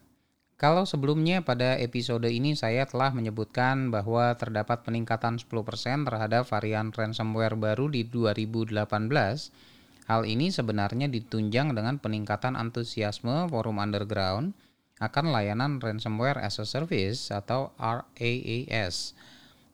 kalau 0.56 0.88
sebelumnya 0.88 1.44
pada 1.44 1.76
episode 1.76 2.32
ini 2.32 2.56
saya 2.56 2.88
telah 2.88 3.12
menyebutkan 3.12 3.92
bahwa 3.92 4.32
terdapat 4.40 4.88
peningkatan 4.88 5.36
10% 5.36 6.08
terhadap 6.08 6.48
varian 6.48 6.88
ransomware 6.96 7.60
baru 7.60 7.92
di 7.92 8.08
2018, 8.08 9.71
hal 10.06 10.26
ini 10.26 10.50
sebenarnya 10.50 11.06
ditunjang 11.06 11.76
dengan 11.76 11.98
peningkatan 12.02 12.58
antusiasme 12.58 13.46
forum 13.50 13.78
underground 13.78 14.54
akan 15.02 15.34
layanan 15.34 15.82
ransomware 15.82 16.38
as 16.38 16.62
a 16.62 16.66
service 16.66 17.34
atau 17.34 17.74
RAAS 17.78 19.18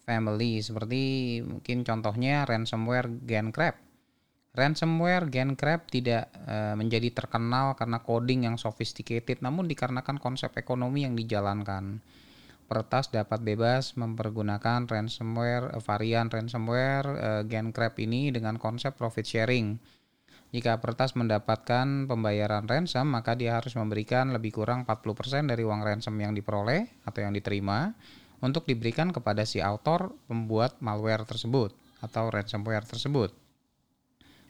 family 0.09 0.65
seperti 0.65 1.03
mungkin 1.45 1.85
contohnya 1.85 2.49
ransomware 2.49 3.13
GenCrab 3.29 3.89
Ransomware 4.59 5.31
GenCrab 5.31 5.87
tidak 5.87 6.35
uh, 6.49 6.75
menjadi 6.75 7.15
terkenal 7.15 7.79
karena 7.79 8.03
coding 8.03 8.43
yang 8.43 8.59
sophisticated, 8.59 9.39
namun 9.39 9.71
dikarenakan 9.71 10.19
konsep 10.19 10.51
ekonomi 10.59 11.07
yang 11.07 11.15
dijalankan. 11.15 12.03
Peretas 12.67 13.09
dapat 13.15 13.39
bebas 13.47 13.95
mempergunakan 13.95 14.91
ransomware 14.91 15.79
varian 15.79 16.27
ransomware 16.27 17.07
uh, 17.07 17.43
GenCrab 17.47 17.95
ini 18.03 18.35
dengan 18.35 18.59
konsep 18.59 18.99
profit 18.99 19.25
sharing. 19.25 19.79
Jika 20.49 20.81
peretas 20.81 21.13
mendapatkan 21.13 22.09
pembayaran 22.09 22.65
ransom, 22.65 23.13
maka 23.13 23.37
dia 23.37 23.61
harus 23.61 23.77
memberikan 23.77 24.33
lebih 24.33 24.57
kurang 24.57 24.89
40% 24.89 25.45
dari 25.45 25.61
uang 25.61 25.85
ransom 25.85 26.17
yang 26.17 26.33
diperoleh 26.33 27.05
atau 27.05 27.21
yang 27.21 27.37
diterima 27.37 27.93
untuk 28.41 28.65
diberikan 28.65 29.13
kepada 29.13 29.45
si 29.45 29.61
autor 29.61 30.17
pembuat 30.25 30.81
malware 30.81 31.29
tersebut 31.29 31.77
atau 32.01 32.33
ransomware 32.33 32.87
tersebut. 32.87 33.35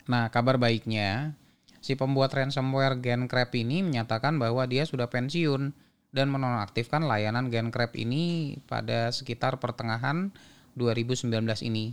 Nah, 0.07 0.31
kabar 0.31 0.57
baiknya, 0.57 1.35
si 1.83 1.99
pembuat 1.99 2.31
ransomware 2.31 3.01
GenCrab 3.03 3.51
ini 3.59 3.83
menyatakan 3.83 4.39
bahwa 4.39 4.65
dia 4.71 4.87
sudah 4.87 5.11
pensiun 5.11 5.75
dan 6.15 6.33
menonaktifkan 6.33 7.05
layanan 7.05 7.53
GenCrab 7.53 7.93
ini 7.99 8.57
pada 8.71 9.13
sekitar 9.13 9.61
pertengahan 9.61 10.33
2019 10.79 11.35
ini. 11.67 11.93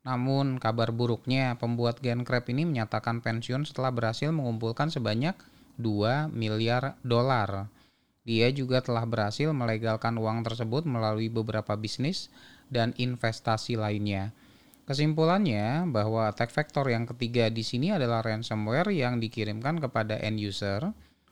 Namun 0.00 0.56
kabar 0.56 0.90
buruknya, 0.96 1.60
pembuat 1.60 2.00
GenCrab 2.00 2.48
ini 2.48 2.64
menyatakan 2.64 3.20
pensiun 3.20 3.68
setelah 3.68 3.92
berhasil 3.92 4.32
mengumpulkan 4.32 4.88
sebanyak 4.88 5.36
2 5.76 6.32
miliar 6.32 6.96
dolar. 7.04 7.68
Dia 8.24 8.52
juga 8.52 8.80
telah 8.80 9.04
berhasil 9.04 9.48
melegalkan 9.52 10.16
uang 10.16 10.44
tersebut 10.44 10.88
melalui 10.88 11.32
beberapa 11.32 11.76
bisnis 11.76 12.32
dan 12.72 12.96
investasi 12.96 13.76
lainnya. 13.76 14.32
Kesimpulannya 14.88 15.86
bahwa 15.86 16.26
attack 16.26 16.50
vector 16.50 16.88
yang 16.90 17.06
ketiga 17.06 17.46
di 17.46 17.62
sini 17.62 17.94
adalah 17.94 18.26
ransomware 18.26 18.90
yang 18.90 19.22
dikirimkan 19.22 19.78
kepada 19.78 20.18
end 20.18 20.40
user 20.42 20.82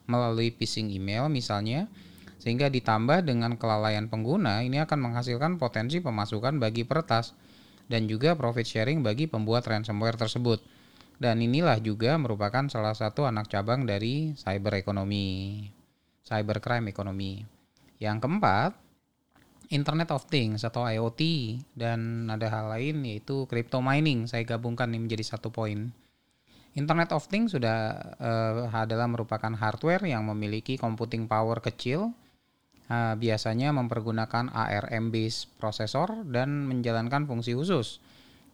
melalui 0.06 0.54
phishing 0.54 0.88
email 0.94 1.26
misalnya 1.26 1.90
sehingga 2.38 2.70
ditambah 2.70 3.26
dengan 3.26 3.58
kelalaian 3.58 4.06
pengguna 4.06 4.62
ini 4.62 4.78
akan 4.78 5.10
menghasilkan 5.10 5.58
potensi 5.58 5.98
pemasukan 5.98 6.62
bagi 6.62 6.86
peretas 6.86 7.34
dan 7.88 8.04
juga 8.06 8.36
profit 8.36 8.68
sharing 8.68 9.00
bagi 9.00 9.26
pembuat 9.26 9.64
ransomware 9.64 10.20
tersebut. 10.20 10.60
Dan 11.18 11.42
inilah 11.42 11.82
juga 11.82 12.14
merupakan 12.14 12.70
salah 12.70 12.94
satu 12.94 13.26
anak 13.26 13.50
cabang 13.50 13.82
dari 13.82 14.38
cyber 14.38 14.78
ekonomi, 14.78 15.66
cybercrime 16.22 16.86
ekonomi. 16.94 17.42
Yang 17.98 18.22
keempat, 18.22 18.70
Internet 19.68 20.14
of 20.14 20.24
Things 20.30 20.62
atau 20.62 20.86
IoT 20.86 21.20
dan 21.76 22.30
ada 22.30 22.46
hal 22.48 22.72
lain 22.72 23.04
yaitu 23.04 23.44
crypto 23.50 23.82
mining. 23.82 24.30
Saya 24.30 24.46
gabungkan 24.46 24.88
ini 24.94 25.10
menjadi 25.10 25.36
satu 25.36 25.50
poin. 25.50 25.90
Internet 26.78 27.10
of 27.10 27.26
Things 27.26 27.52
sudah 27.52 27.98
uh, 28.22 28.70
adalah 28.70 29.10
merupakan 29.10 29.50
hardware 29.50 30.06
yang 30.06 30.22
memiliki 30.30 30.78
computing 30.78 31.26
power 31.26 31.58
kecil, 31.58 32.14
uh, 32.88 33.14
biasanya 33.14 33.72
mempergunakan 33.76 34.50
ARM 34.50 35.14
based 35.14 35.52
prosesor 35.60 36.26
dan 36.28 36.66
menjalankan 36.66 37.24
fungsi 37.24 37.54
khusus 37.54 38.02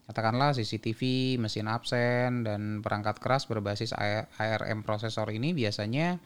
Katakanlah 0.04 0.52
CCTV, 0.52 1.00
mesin 1.40 1.64
absen, 1.64 2.44
dan 2.44 2.84
perangkat 2.84 3.16
keras 3.24 3.48
berbasis 3.48 3.96
ARM 3.96 4.84
prosesor 4.84 5.32
ini 5.32 5.56
biasanya 5.56 6.20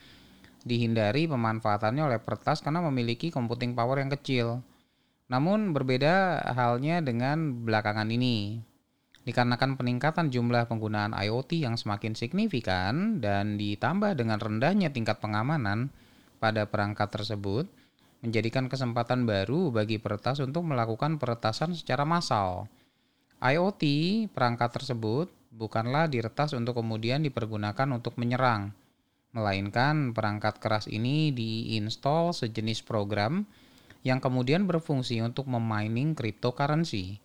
dihindari 0.66 1.30
pemanfaatannya 1.30 2.02
oleh 2.10 2.18
pertas 2.18 2.58
karena 2.58 2.82
memiliki 2.82 3.30
computing 3.30 3.78
power 3.78 4.02
yang 4.02 4.10
kecil. 4.10 4.66
Namun 5.30 5.70
berbeda 5.70 6.42
halnya 6.58 6.98
dengan 7.06 7.62
belakangan 7.62 8.10
ini. 8.10 8.58
Dikarenakan 9.22 9.78
peningkatan 9.78 10.34
jumlah 10.34 10.66
penggunaan 10.66 11.14
IoT 11.14 11.62
yang 11.62 11.78
semakin 11.78 12.18
signifikan 12.18 13.22
dan 13.22 13.60
ditambah 13.60 14.18
dengan 14.18 14.42
rendahnya 14.42 14.90
tingkat 14.90 15.22
pengamanan 15.22 15.94
pada 16.42 16.66
perangkat 16.66 17.12
tersebut, 17.14 17.70
menjadikan 18.24 18.66
kesempatan 18.66 19.24
baru 19.26 19.70
bagi 19.70 20.02
peretas 20.02 20.42
untuk 20.42 20.66
melakukan 20.66 21.16
peretasan 21.22 21.74
secara 21.74 22.02
massal 22.02 22.66
IoT 23.38 23.82
perangkat 24.34 24.82
tersebut 24.82 25.30
bukanlah 25.54 26.10
diretas 26.10 26.58
untuk 26.58 26.82
kemudian 26.82 27.22
dipergunakan 27.22 27.86
untuk 27.94 28.18
menyerang, 28.18 28.74
melainkan 29.30 30.10
perangkat 30.10 30.58
keras 30.58 30.90
ini 30.90 31.30
diinstal 31.30 32.34
sejenis 32.34 32.82
program 32.82 33.46
yang 34.02 34.18
kemudian 34.18 34.66
berfungsi 34.66 35.22
untuk 35.22 35.46
memining 35.46 36.18
cryptocurrency. 36.18 37.22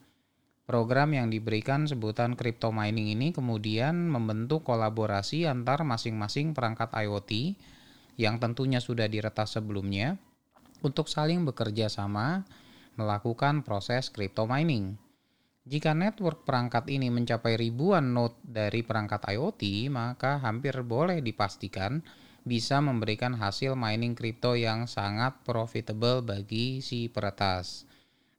Program 0.69 1.17
yang 1.17 1.33
diberikan 1.33 1.89
sebutan 1.89 2.37
crypto 2.37 2.69
mining 2.69 3.09
ini 3.17 3.33
kemudian 3.33 4.05
membentuk 4.05 4.61
kolaborasi 4.61 5.49
antar 5.49 5.81
masing-masing 5.81 6.53
perangkat 6.53 6.93
IoT 6.93 7.57
yang 8.21 8.37
tentunya 8.37 8.77
sudah 8.77 9.09
diretas 9.09 9.57
sebelumnya 9.57 10.21
untuk 10.83 11.09
saling 11.09 11.47
bekerja 11.47 11.89
sama 11.89 12.43
melakukan 12.99 13.65
proses 13.65 14.13
crypto 14.13 14.45
mining. 14.45 14.99
Jika 15.63 15.95
network 15.95 16.43
perangkat 16.43 16.91
ini 16.91 17.07
mencapai 17.07 17.55
ribuan 17.55 18.11
node 18.11 18.35
dari 18.43 18.83
perangkat 18.83 19.31
IoT, 19.31 19.87
maka 19.87 20.43
hampir 20.43 20.75
boleh 20.83 21.23
dipastikan 21.23 22.03
bisa 22.43 22.83
memberikan 22.83 23.39
hasil 23.39 23.79
mining 23.79 24.11
kripto 24.19 24.59
yang 24.59 24.91
sangat 24.91 25.39
profitable 25.47 26.19
bagi 26.19 26.83
si 26.83 27.07
peretas. 27.07 27.87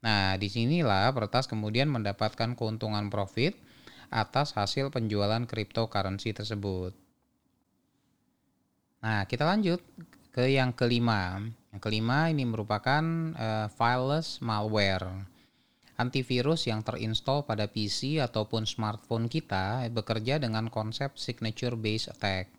Nah, 0.05 0.37
di 0.37 0.53
sinilah 0.53 1.09
peretas 1.17 1.49
kemudian 1.49 1.89
mendapatkan 1.89 2.53
keuntungan 2.53 3.09
profit 3.09 3.57
atas 4.13 4.53
hasil 4.53 4.93
penjualan 4.93 5.49
cryptocurrency 5.49 6.37
tersebut. 6.37 6.93
Nah, 9.01 9.25
kita 9.25 9.49
lanjut 9.49 9.81
ke 10.29 10.53
yang 10.53 10.77
kelima. 10.77 11.41
Yang 11.75 11.91
kelima 11.91 12.31
ini 12.31 12.47
merupakan 12.47 13.03
uh, 13.35 13.67
fileless 13.67 14.39
malware 14.39 15.35
antivirus 15.95 16.67
yang 16.67 16.83
terinstall 16.83 17.47
pada 17.47 17.71
PC 17.71 18.19
ataupun 18.19 18.67
smartphone 18.67 19.31
kita 19.31 19.87
bekerja 19.95 20.43
dengan 20.43 20.67
konsep 20.67 21.15
signature 21.15 21.79
based 21.79 22.11
attack. 22.11 22.51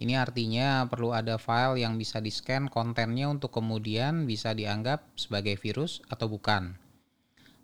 Ini 0.00 0.18
artinya 0.18 0.88
perlu 0.88 1.14
ada 1.14 1.38
file 1.38 1.84
yang 1.84 1.94
bisa 1.94 2.18
di-scan 2.18 2.66
kontennya 2.66 3.30
untuk 3.30 3.54
kemudian 3.54 4.26
bisa 4.26 4.50
dianggap 4.50 5.04
sebagai 5.14 5.54
virus 5.60 6.02
atau 6.10 6.26
bukan. 6.26 6.74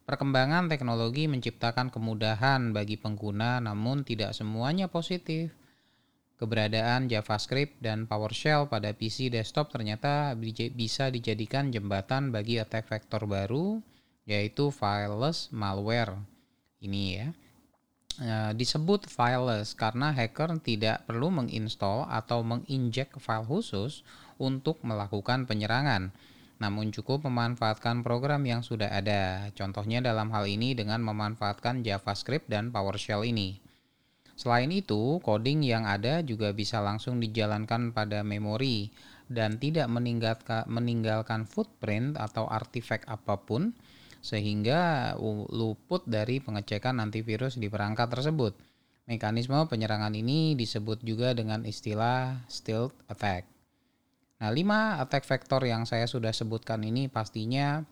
Perkembangan 0.06 0.72
teknologi 0.72 1.28
menciptakan 1.28 1.92
kemudahan 1.92 2.72
bagi 2.72 2.96
pengguna 2.96 3.60
namun 3.60 4.06
tidak 4.06 4.32
semuanya 4.32 4.88
positif. 4.88 5.52
Keberadaan 6.38 7.10
JavaScript 7.10 7.82
dan 7.82 8.06
PowerShell 8.06 8.70
pada 8.70 8.94
PC 8.94 9.26
desktop 9.26 9.74
ternyata 9.74 10.38
bisa 10.70 11.10
dijadikan 11.10 11.74
jembatan 11.74 12.30
bagi 12.30 12.62
attack 12.62 12.86
vector 12.86 13.26
baru 13.26 13.82
yaitu 14.22 14.70
fileless 14.70 15.50
malware 15.50 16.14
ini 16.78 17.02
ya. 17.18 17.28
E, 18.22 18.30
disebut 18.54 19.10
fileless 19.10 19.74
karena 19.74 20.14
hacker 20.14 20.62
tidak 20.62 21.02
perlu 21.10 21.26
menginstall 21.34 22.06
atau 22.06 22.46
menginjek 22.46 23.18
file 23.18 23.42
khusus 23.42 24.06
untuk 24.38 24.78
melakukan 24.86 25.42
penyerangan, 25.42 26.14
namun 26.62 26.94
cukup 26.94 27.26
memanfaatkan 27.26 28.06
program 28.06 28.46
yang 28.46 28.62
sudah 28.62 28.94
ada. 28.94 29.50
Contohnya 29.58 29.98
dalam 29.98 30.30
hal 30.30 30.46
ini 30.46 30.78
dengan 30.78 31.02
memanfaatkan 31.02 31.82
JavaScript 31.82 32.46
dan 32.46 32.70
PowerShell 32.70 33.26
ini. 33.26 33.67
Selain 34.38 34.70
itu, 34.70 35.18
coding 35.26 35.66
yang 35.66 35.82
ada 35.82 36.22
juga 36.22 36.54
bisa 36.54 36.78
langsung 36.78 37.18
dijalankan 37.18 37.90
pada 37.90 38.22
memori 38.22 38.94
dan 39.26 39.58
tidak 39.58 39.90
meninggalkan, 39.90 41.42
footprint 41.42 42.14
atau 42.14 42.46
artifact 42.46 43.10
apa 43.10 43.34
pun 43.42 43.74
sehingga 44.22 45.14
luput 45.50 46.06
dari 46.06 46.38
pengecekan 46.38 47.02
antivirus 47.02 47.58
di 47.58 47.66
perangkat 47.66 48.14
tersebut. 48.14 48.54
Mekanisme 49.10 49.58
penyerangan 49.66 50.14
ini 50.14 50.54
disebut 50.54 51.02
juga 51.02 51.34
dengan 51.34 51.66
istilah 51.66 52.38
stealth 52.46 52.94
attack. 53.10 53.42
Nah, 54.38 54.54
lima 54.54 55.02
attack 55.02 55.26
vector 55.26 55.66
yang 55.66 55.82
saya 55.82 56.06
sudah 56.06 56.30
sebutkan 56.30 56.78
ini 56.86 57.10
pastinya 57.10 57.82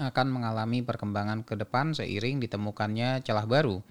akan 0.00 0.26
mengalami 0.32 0.80
perkembangan 0.80 1.44
ke 1.44 1.60
depan 1.60 1.92
seiring 1.92 2.40
ditemukannya 2.40 3.20
celah 3.20 3.44
baru. 3.44 3.84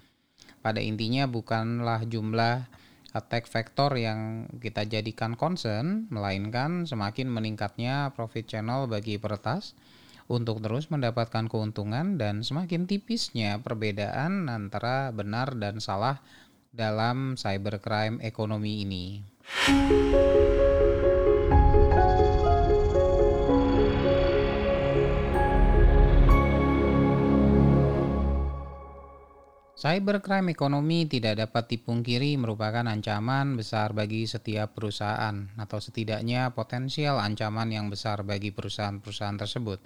Pada 0.64 0.80
intinya 0.80 1.28
bukanlah 1.28 2.08
jumlah 2.08 2.64
attack 3.12 3.44
vector 3.52 3.92
yang 4.00 4.48
kita 4.64 4.88
jadikan 4.88 5.36
concern, 5.36 6.08
melainkan 6.08 6.88
semakin 6.88 7.28
meningkatnya 7.28 8.16
profit 8.16 8.48
channel 8.48 8.88
bagi 8.88 9.20
peretas, 9.20 9.76
untuk 10.24 10.64
terus 10.64 10.88
mendapatkan 10.88 11.52
keuntungan 11.52 12.16
dan 12.16 12.40
semakin 12.40 12.88
tipisnya 12.88 13.60
perbedaan 13.60 14.48
antara 14.48 15.12
benar 15.12 15.52
dan 15.60 15.84
salah 15.84 16.24
dalam 16.72 17.36
cybercrime 17.36 18.24
ekonomi 18.24 18.88
ini. 18.88 19.20
Cybercrime 29.84 30.56
ekonomi 30.56 31.04
tidak 31.04 31.44
dapat 31.44 31.76
dipungkiri 31.76 32.40
merupakan 32.40 32.88
ancaman 32.88 33.52
besar 33.52 33.92
bagi 33.92 34.24
setiap 34.24 34.72
perusahaan 34.72 35.52
atau 35.60 35.76
setidaknya 35.76 36.56
potensial 36.56 37.20
ancaman 37.20 37.68
yang 37.68 37.92
besar 37.92 38.24
bagi 38.24 38.48
perusahaan-perusahaan 38.48 39.36
tersebut. 39.36 39.84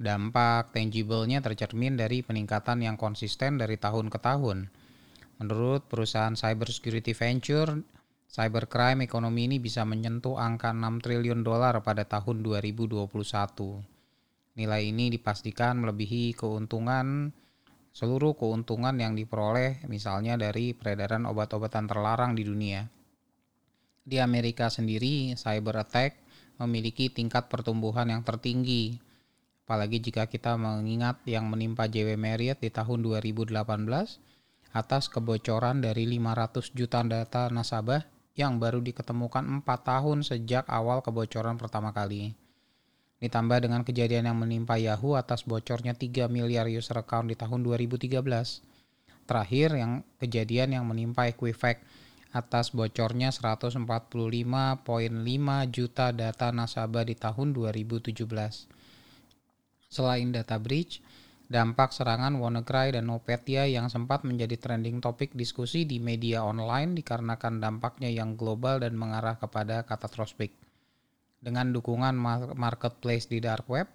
Dampak 0.00 0.72
tangible-nya 0.72 1.44
tercermin 1.44 2.00
dari 2.00 2.24
peningkatan 2.24 2.80
yang 2.80 2.96
konsisten 2.96 3.60
dari 3.60 3.76
tahun 3.76 4.08
ke 4.08 4.16
tahun. 4.16 4.72
Menurut 5.44 5.84
perusahaan 5.92 6.32
cybersecurity 6.32 7.12
venture, 7.12 7.84
cybercrime 8.32 9.04
ekonomi 9.04 9.44
ini 9.44 9.60
bisa 9.60 9.84
menyentuh 9.84 10.40
angka 10.40 10.72
6 10.72 11.04
triliun 11.04 11.44
dolar 11.44 11.76
pada 11.84 12.08
tahun 12.08 12.40
2021. 12.40 13.12
Nilai 14.56 14.88
ini 14.88 15.12
dipastikan 15.12 15.84
melebihi 15.84 16.32
keuntungan 16.32 17.36
seluruh 17.98 18.38
keuntungan 18.38 18.94
yang 18.94 19.18
diperoleh 19.18 19.82
misalnya 19.90 20.38
dari 20.38 20.70
peredaran 20.70 21.26
obat-obatan 21.26 21.90
terlarang 21.90 22.38
di 22.38 22.46
dunia. 22.46 22.86
Di 24.06 24.22
Amerika 24.22 24.70
sendiri, 24.70 25.34
cyber 25.34 25.82
attack 25.82 26.14
memiliki 26.62 27.10
tingkat 27.10 27.50
pertumbuhan 27.50 28.06
yang 28.06 28.22
tertinggi 28.22 29.08
Apalagi 29.68 30.00
jika 30.00 30.24
kita 30.24 30.56
mengingat 30.56 31.20
yang 31.28 31.44
menimpa 31.44 31.92
JW 31.92 32.16
Marriott 32.16 32.56
di 32.56 32.72
tahun 32.72 33.04
2018 33.04 33.52
atas 34.72 35.12
kebocoran 35.12 35.84
dari 35.84 36.08
500 36.08 36.72
juta 36.72 37.04
data 37.04 37.52
nasabah 37.52 38.00
yang 38.32 38.56
baru 38.56 38.80
diketemukan 38.80 39.44
4 39.60 39.68
tahun 39.68 40.24
sejak 40.24 40.64
awal 40.72 41.04
kebocoran 41.04 41.60
pertama 41.60 41.92
kali. 41.92 42.32
Ditambah 43.18 43.66
dengan 43.66 43.82
kejadian 43.82 44.30
yang 44.30 44.38
menimpa 44.38 44.78
Yahoo 44.78 45.18
atas 45.18 45.42
bocornya 45.42 45.90
3 45.90 46.30
miliar 46.30 46.70
user 46.70 47.02
account 47.02 47.26
di 47.26 47.34
tahun 47.34 47.66
2013. 47.66 48.14
Terakhir 49.26 49.74
yang 49.74 50.06
kejadian 50.22 50.78
yang 50.78 50.86
menimpa 50.86 51.26
Equifax 51.26 51.82
atas 52.30 52.70
bocornya 52.70 53.34
145.5 53.34 53.82
juta 55.74 56.06
data 56.14 56.48
nasabah 56.54 57.02
di 57.02 57.18
tahun 57.18 57.58
2017. 57.58 58.22
Selain 59.90 60.28
data 60.30 60.56
breach, 60.62 61.02
dampak 61.50 61.90
serangan 61.90 62.38
WannaCry 62.38 62.94
dan 62.94 63.10
Nopedia 63.10 63.66
yang 63.66 63.90
sempat 63.90 64.22
menjadi 64.22 64.54
trending 64.54 65.02
topik 65.02 65.34
diskusi 65.34 65.82
di 65.90 65.98
media 65.98 66.46
online 66.46 66.94
dikarenakan 66.94 67.58
dampaknya 67.58 68.14
yang 68.14 68.38
global 68.38 68.78
dan 68.78 68.94
mengarah 68.94 69.40
kepada 69.40 69.82
katastrofik 69.82 70.67
dengan 71.38 71.70
dukungan 71.70 72.18
marketplace 72.58 73.30
di 73.30 73.38
dark 73.38 73.66
web 73.70 73.86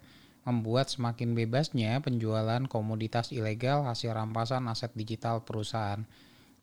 membuat 0.44 0.92
semakin 0.92 1.32
bebasnya 1.32 2.00
penjualan 2.04 2.60
komoditas 2.68 3.32
ilegal 3.32 3.88
hasil 3.88 4.12
rampasan 4.12 4.68
aset 4.68 4.92
digital 4.92 5.40
perusahaan. 5.40 6.04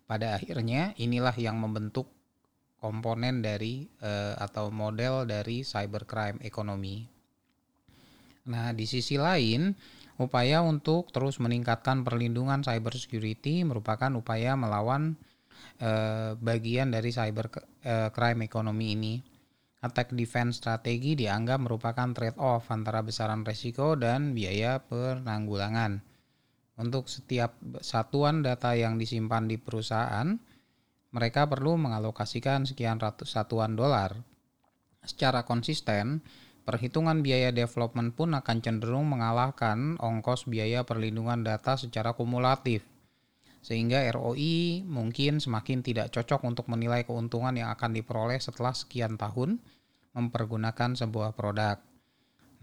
Pada 0.06 0.38
akhirnya 0.38 0.94
inilah 1.02 1.34
yang 1.34 1.58
membentuk 1.58 2.06
komponen 2.78 3.42
dari 3.42 3.86
uh, 4.02 4.38
atau 4.38 4.70
model 4.70 5.26
dari 5.26 5.66
cybercrime 5.66 6.42
ekonomi. 6.46 7.06
Nah, 8.50 8.74
di 8.74 8.90
sisi 8.90 9.22
lain, 9.22 9.74
upaya 10.18 10.66
untuk 10.66 11.14
terus 11.14 11.38
meningkatkan 11.38 12.02
perlindungan 12.02 12.66
cybersecurity 12.66 13.66
merupakan 13.66 14.10
upaya 14.18 14.58
melawan 14.58 15.18
uh, 15.82 16.38
bagian 16.42 16.90
dari 16.90 17.14
cybercrime 17.14 18.42
ekonomi 18.46 18.88
ini 18.98 19.16
attack 19.82 20.14
defense 20.14 20.62
strategi 20.62 21.18
dianggap 21.18 21.66
merupakan 21.66 22.14
trade-off 22.14 22.70
antara 22.70 23.02
besaran 23.02 23.42
risiko 23.42 23.98
dan 23.98 24.38
biaya 24.38 24.78
penanggulangan. 24.86 26.06
Untuk 26.78 27.10
setiap 27.10 27.58
satuan 27.82 28.46
data 28.46 28.74
yang 28.78 28.98
disimpan 29.02 29.50
di 29.50 29.58
perusahaan, 29.58 30.38
mereka 31.12 31.50
perlu 31.50 31.76
mengalokasikan 31.78 32.64
sekian 32.66 33.02
ratus 33.02 33.36
satuan 33.36 33.76
dolar. 33.76 34.16
Secara 35.02 35.44
konsisten, 35.44 36.22
perhitungan 36.62 37.26
biaya 37.26 37.50
development 37.50 38.14
pun 38.14 38.38
akan 38.38 38.58
cenderung 38.62 39.10
mengalahkan 39.10 39.98
ongkos 39.98 40.46
biaya 40.46 40.86
perlindungan 40.86 41.42
data 41.42 41.76
secara 41.76 42.14
kumulatif. 42.14 42.91
Sehingga 43.62 44.02
ROI 44.10 44.82
mungkin 44.84 45.38
semakin 45.38 45.86
tidak 45.86 46.10
cocok 46.10 46.42
untuk 46.46 46.66
menilai 46.68 47.06
keuntungan 47.06 47.54
yang 47.54 47.70
akan 47.70 47.94
diperoleh 47.94 48.42
setelah 48.42 48.74
sekian 48.74 49.16
tahun 49.22 49.62
mempergunakan 50.18 50.98
sebuah 50.98 51.38
produk. 51.38 51.78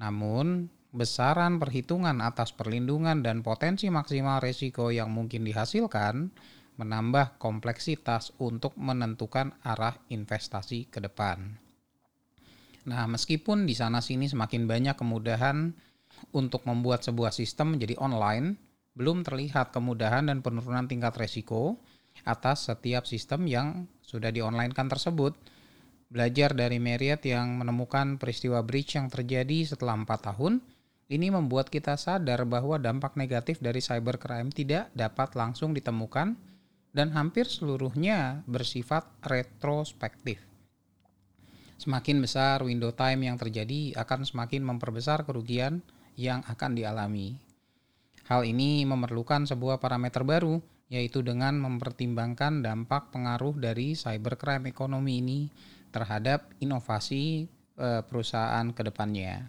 Namun, 0.02 0.68
besaran 0.90 1.62
perhitungan 1.62 2.18
atas 2.18 2.50
perlindungan 2.50 3.22
dan 3.22 3.46
potensi 3.46 3.87
maksimal 3.88 4.42
risiko 4.42 4.90
yang 4.90 5.14
mungkin 5.14 5.46
dihasilkan 5.46 6.34
menambah 6.78 7.42
kompleksitas 7.42 8.34
untuk 8.38 8.78
menentukan 8.78 9.54
arah 9.66 9.98
investasi 10.11 10.87
ke 10.87 11.02
depan. 11.02 11.58
Nah, 12.88 13.04
meskipun 13.11 13.66
di 13.66 13.74
sana-sini 13.74 14.30
semakin 14.30 14.64
banyak 14.64 14.96
kemudahan 14.96 15.74
untuk 16.32 16.64
membuat 16.64 17.04
sebuah 17.04 17.34
sistem 17.34 17.76
menjadi 17.76 17.98
online, 18.00 18.56
belum 18.98 19.22
terlihat 19.22 19.70
kemudahan 19.70 20.26
dan 20.26 20.42
penurunan 20.42 20.90
tingkat 20.90 21.14
risiko 21.14 21.78
atas 22.26 22.66
setiap 22.66 23.06
sistem 23.06 23.46
yang 23.46 23.87
sudah 24.02 24.34
di-online-kan 24.34 24.90
tersebut 24.90 25.38
Belajar 26.08 26.56
dari 26.56 26.80
Marriott 26.80 27.20
yang 27.28 27.61
menemukan 27.61 28.16
peristiwa 28.16 28.64
breach 28.64 28.96
yang 28.96 29.12
terjadi 29.12 29.68
setelah 29.68 29.92
empat 29.92 30.32
tahun, 30.32 30.64
ini 31.12 31.28
membuat 31.28 31.68
kita 31.68 32.00
sadar 32.00 32.48
bahwa 32.48 32.80
dampak 32.80 33.12
negatif 33.20 33.61
dari 33.61 33.84
cybercrime 33.84 34.48
tidak 34.48 34.88
dapat 34.96 35.37
langsung 35.37 35.76
ditemukan 35.76 36.32
dan 36.96 37.12
hampir 37.12 37.44
seluruhnya 37.44 38.40
bersifat 38.48 39.04
retrospektif. 39.20 40.40
Semakin 41.76 42.24
besar 42.24 42.64
window 42.64 42.96
time 42.96 43.28
yang 43.28 43.37
terjadi 43.37 43.92
akan 44.00 44.24
semakin 44.24 44.64
memperbesar 44.64 45.28
kerugian 45.28 45.84
yang 46.16 46.40
akan 46.48 46.72
dialami. 46.72 47.37
Hal 48.28 48.44
ini 48.44 48.84
memerlukan 48.84 49.48
sebuah 49.48 49.80
parameter 49.80 50.20
baru, 50.20 50.60
yaitu 50.92 51.24
dengan 51.24 51.56
mempertimbangkan 51.64 52.60
dampak 52.60 53.08
pengaruh 53.08 53.56
dari 53.56 53.96
cybercrime 53.96 54.68
ekonomi 54.68 55.24
ini 55.24 55.40
terhadap 55.88 56.52
inovasi 56.60 57.48
uh, 57.80 58.04
perusahaan 58.04 58.68
ke 58.76 58.84
depannya. 58.84 59.48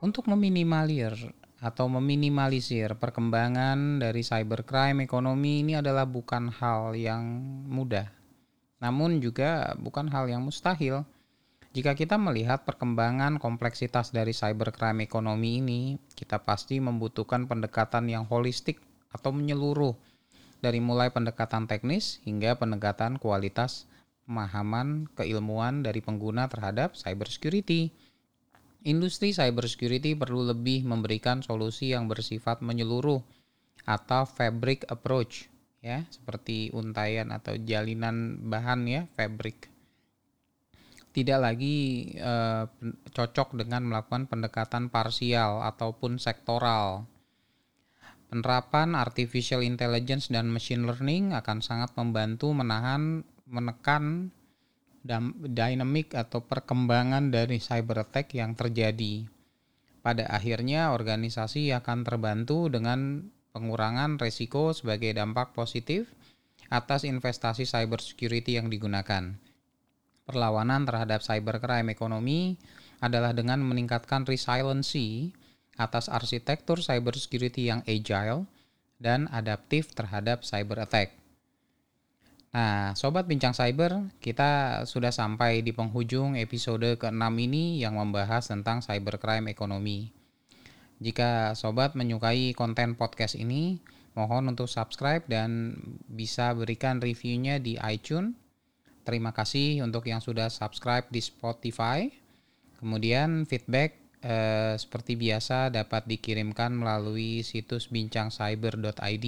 Untuk 0.00 0.24
meminimalisir 0.24 1.12
atau 1.60 1.84
meminimalisir 1.92 2.96
perkembangan 2.96 4.00
dari 4.00 4.24
cybercrime 4.24 5.04
ekonomi 5.04 5.60
ini 5.60 5.76
adalah 5.76 6.08
bukan 6.08 6.48
hal 6.48 6.96
yang 6.96 7.44
mudah. 7.68 8.17
Namun 8.78 9.18
juga 9.18 9.74
bukan 9.78 10.06
hal 10.10 10.30
yang 10.30 10.46
mustahil. 10.46 11.02
Jika 11.74 11.92
kita 11.94 12.16
melihat 12.16 12.64
perkembangan 12.64 13.36
kompleksitas 13.36 14.10
dari 14.10 14.32
cybercrime 14.32 15.04
ekonomi 15.04 15.60
ini, 15.60 15.80
kita 16.16 16.40
pasti 16.42 16.80
membutuhkan 16.80 17.44
pendekatan 17.44 18.08
yang 18.08 18.24
holistik 18.26 18.80
atau 19.12 19.30
menyeluruh. 19.34 19.94
Dari 20.58 20.82
mulai 20.82 21.14
pendekatan 21.14 21.70
teknis 21.70 22.18
hingga 22.26 22.58
pendekatan 22.58 23.14
kualitas 23.22 23.86
pemahaman 24.26 25.06
keilmuan 25.14 25.86
dari 25.86 26.02
pengguna 26.02 26.50
terhadap 26.50 26.98
cybersecurity. 26.98 27.94
Industri 28.82 29.30
cybersecurity 29.30 30.18
perlu 30.18 30.50
lebih 30.50 30.82
memberikan 30.82 31.46
solusi 31.46 31.94
yang 31.94 32.10
bersifat 32.10 32.58
menyeluruh 32.58 33.22
atau 33.86 34.26
fabric 34.26 34.82
approach 34.90 35.46
ya, 35.88 36.04
seperti 36.12 36.68
untayan 36.76 37.32
atau 37.32 37.56
jalinan 37.56 38.44
bahan 38.52 38.84
ya, 38.84 39.08
fabric 39.16 39.72
tidak 41.18 41.50
lagi 41.50 41.76
uh, 42.22 42.68
cocok 43.10 43.58
dengan 43.58 43.90
melakukan 43.90 44.30
pendekatan 44.30 44.86
parsial 44.86 45.66
ataupun 45.66 46.22
sektoral. 46.22 47.10
Penerapan 48.30 48.94
artificial 48.94 49.64
intelligence 49.66 50.30
dan 50.30 50.46
machine 50.52 50.86
learning 50.86 51.34
akan 51.34 51.58
sangat 51.58 51.90
membantu 51.98 52.54
menahan 52.54 53.26
menekan 53.50 54.30
dynamic 55.48 56.12
atau 56.12 56.44
perkembangan 56.44 57.32
dari 57.32 57.56
cyber 57.56 58.04
attack 58.04 58.36
yang 58.36 58.52
terjadi. 58.52 59.24
Pada 60.04 60.28
akhirnya 60.28 60.92
organisasi 60.92 61.72
akan 61.72 62.04
terbantu 62.04 62.68
dengan 62.68 63.32
pengurangan 63.58 64.22
risiko 64.22 64.70
sebagai 64.70 65.10
dampak 65.18 65.50
positif 65.58 66.06
atas 66.70 67.02
investasi 67.02 67.66
cybersecurity 67.66 68.62
yang 68.62 68.70
digunakan 68.70 69.34
perlawanan 70.28 70.84
terhadap 70.84 71.24
cybercrime 71.24 71.88
ekonomi 71.88 72.60
adalah 73.00 73.32
dengan 73.32 73.64
meningkatkan 73.64 74.28
resiliency 74.28 75.32
atas 75.80 76.12
arsitektur 76.12 76.84
cybersecurity 76.84 77.72
yang 77.72 77.80
agile 77.88 78.44
dan 79.00 79.24
adaptif 79.32 79.88
terhadap 79.96 80.44
cyber 80.44 80.84
attack. 80.84 81.16
Nah, 82.52 82.92
sobat 82.92 83.24
bincang 83.24 83.54
cyber, 83.56 84.12
kita 84.20 84.82
sudah 84.84 85.14
sampai 85.14 85.62
di 85.62 85.70
penghujung 85.72 86.34
episode 86.36 86.98
ke-6 86.98 87.24
ini 87.38 87.78
yang 87.78 87.96
membahas 87.96 88.50
tentang 88.50 88.82
cybercrime 88.82 89.48
ekonomi. 89.48 90.17
Jika 90.98 91.54
sobat 91.54 91.94
menyukai 91.94 92.52
konten 92.54 92.98
podcast 92.98 93.38
ini, 93.38 93.78
mohon 94.18 94.50
untuk 94.50 94.66
subscribe 94.66 95.22
dan 95.30 95.78
bisa 96.10 96.50
berikan 96.54 96.98
reviewnya 96.98 97.62
di 97.62 97.78
iTunes 97.78 98.34
Terima 99.08 99.32
kasih 99.32 99.80
untuk 99.80 100.04
yang 100.04 100.20
sudah 100.20 100.52
subscribe 100.52 101.08
di 101.08 101.24
Spotify. 101.24 102.12
Kemudian 102.76 103.48
feedback 103.48 103.96
eh, 104.20 104.76
seperti 104.76 105.16
biasa 105.16 105.72
dapat 105.72 106.04
dikirimkan 106.04 106.76
melalui 106.76 107.40
situs 107.40 107.88
bincangcyber.id 107.88 109.26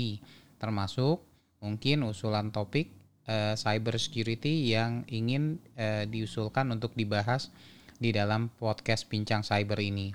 termasuk 0.61 1.25
mungkin 1.65 2.05
usulan 2.05 2.53
topik 2.53 2.93
eh, 3.25 3.57
cyber 3.57 3.97
security 3.97 4.69
yang 4.69 5.09
ingin 5.09 5.57
eh, 5.81 6.05
diusulkan 6.05 6.69
untuk 6.77 6.93
dibahas 6.93 7.49
di 7.97 8.13
dalam 8.13 8.53
podcast 8.61 9.09
Bincang 9.09 9.41
Cyber 9.41 9.81
ini. 9.81 10.13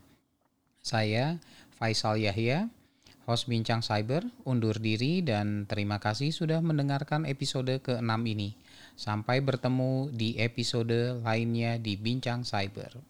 Saya 0.85 1.41
Faisal 1.81 2.21
Yahya, 2.21 2.69
host 3.25 3.49
Bincang 3.49 3.81
Cyber, 3.81 4.21
undur 4.45 4.77
diri 4.77 5.25
dan 5.25 5.65
terima 5.65 5.97
kasih 5.97 6.29
sudah 6.29 6.61
mendengarkan 6.61 7.25
episode 7.25 7.81
ke-6 7.81 8.13
ini. 8.29 8.53
Sampai 8.93 9.41
bertemu 9.41 10.13
di 10.13 10.37
episode 10.37 11.25
lainnya 11.25 11.81
di 11.81 11.97
Bincang 11.97 12.45
Cyber. 12.45 13.01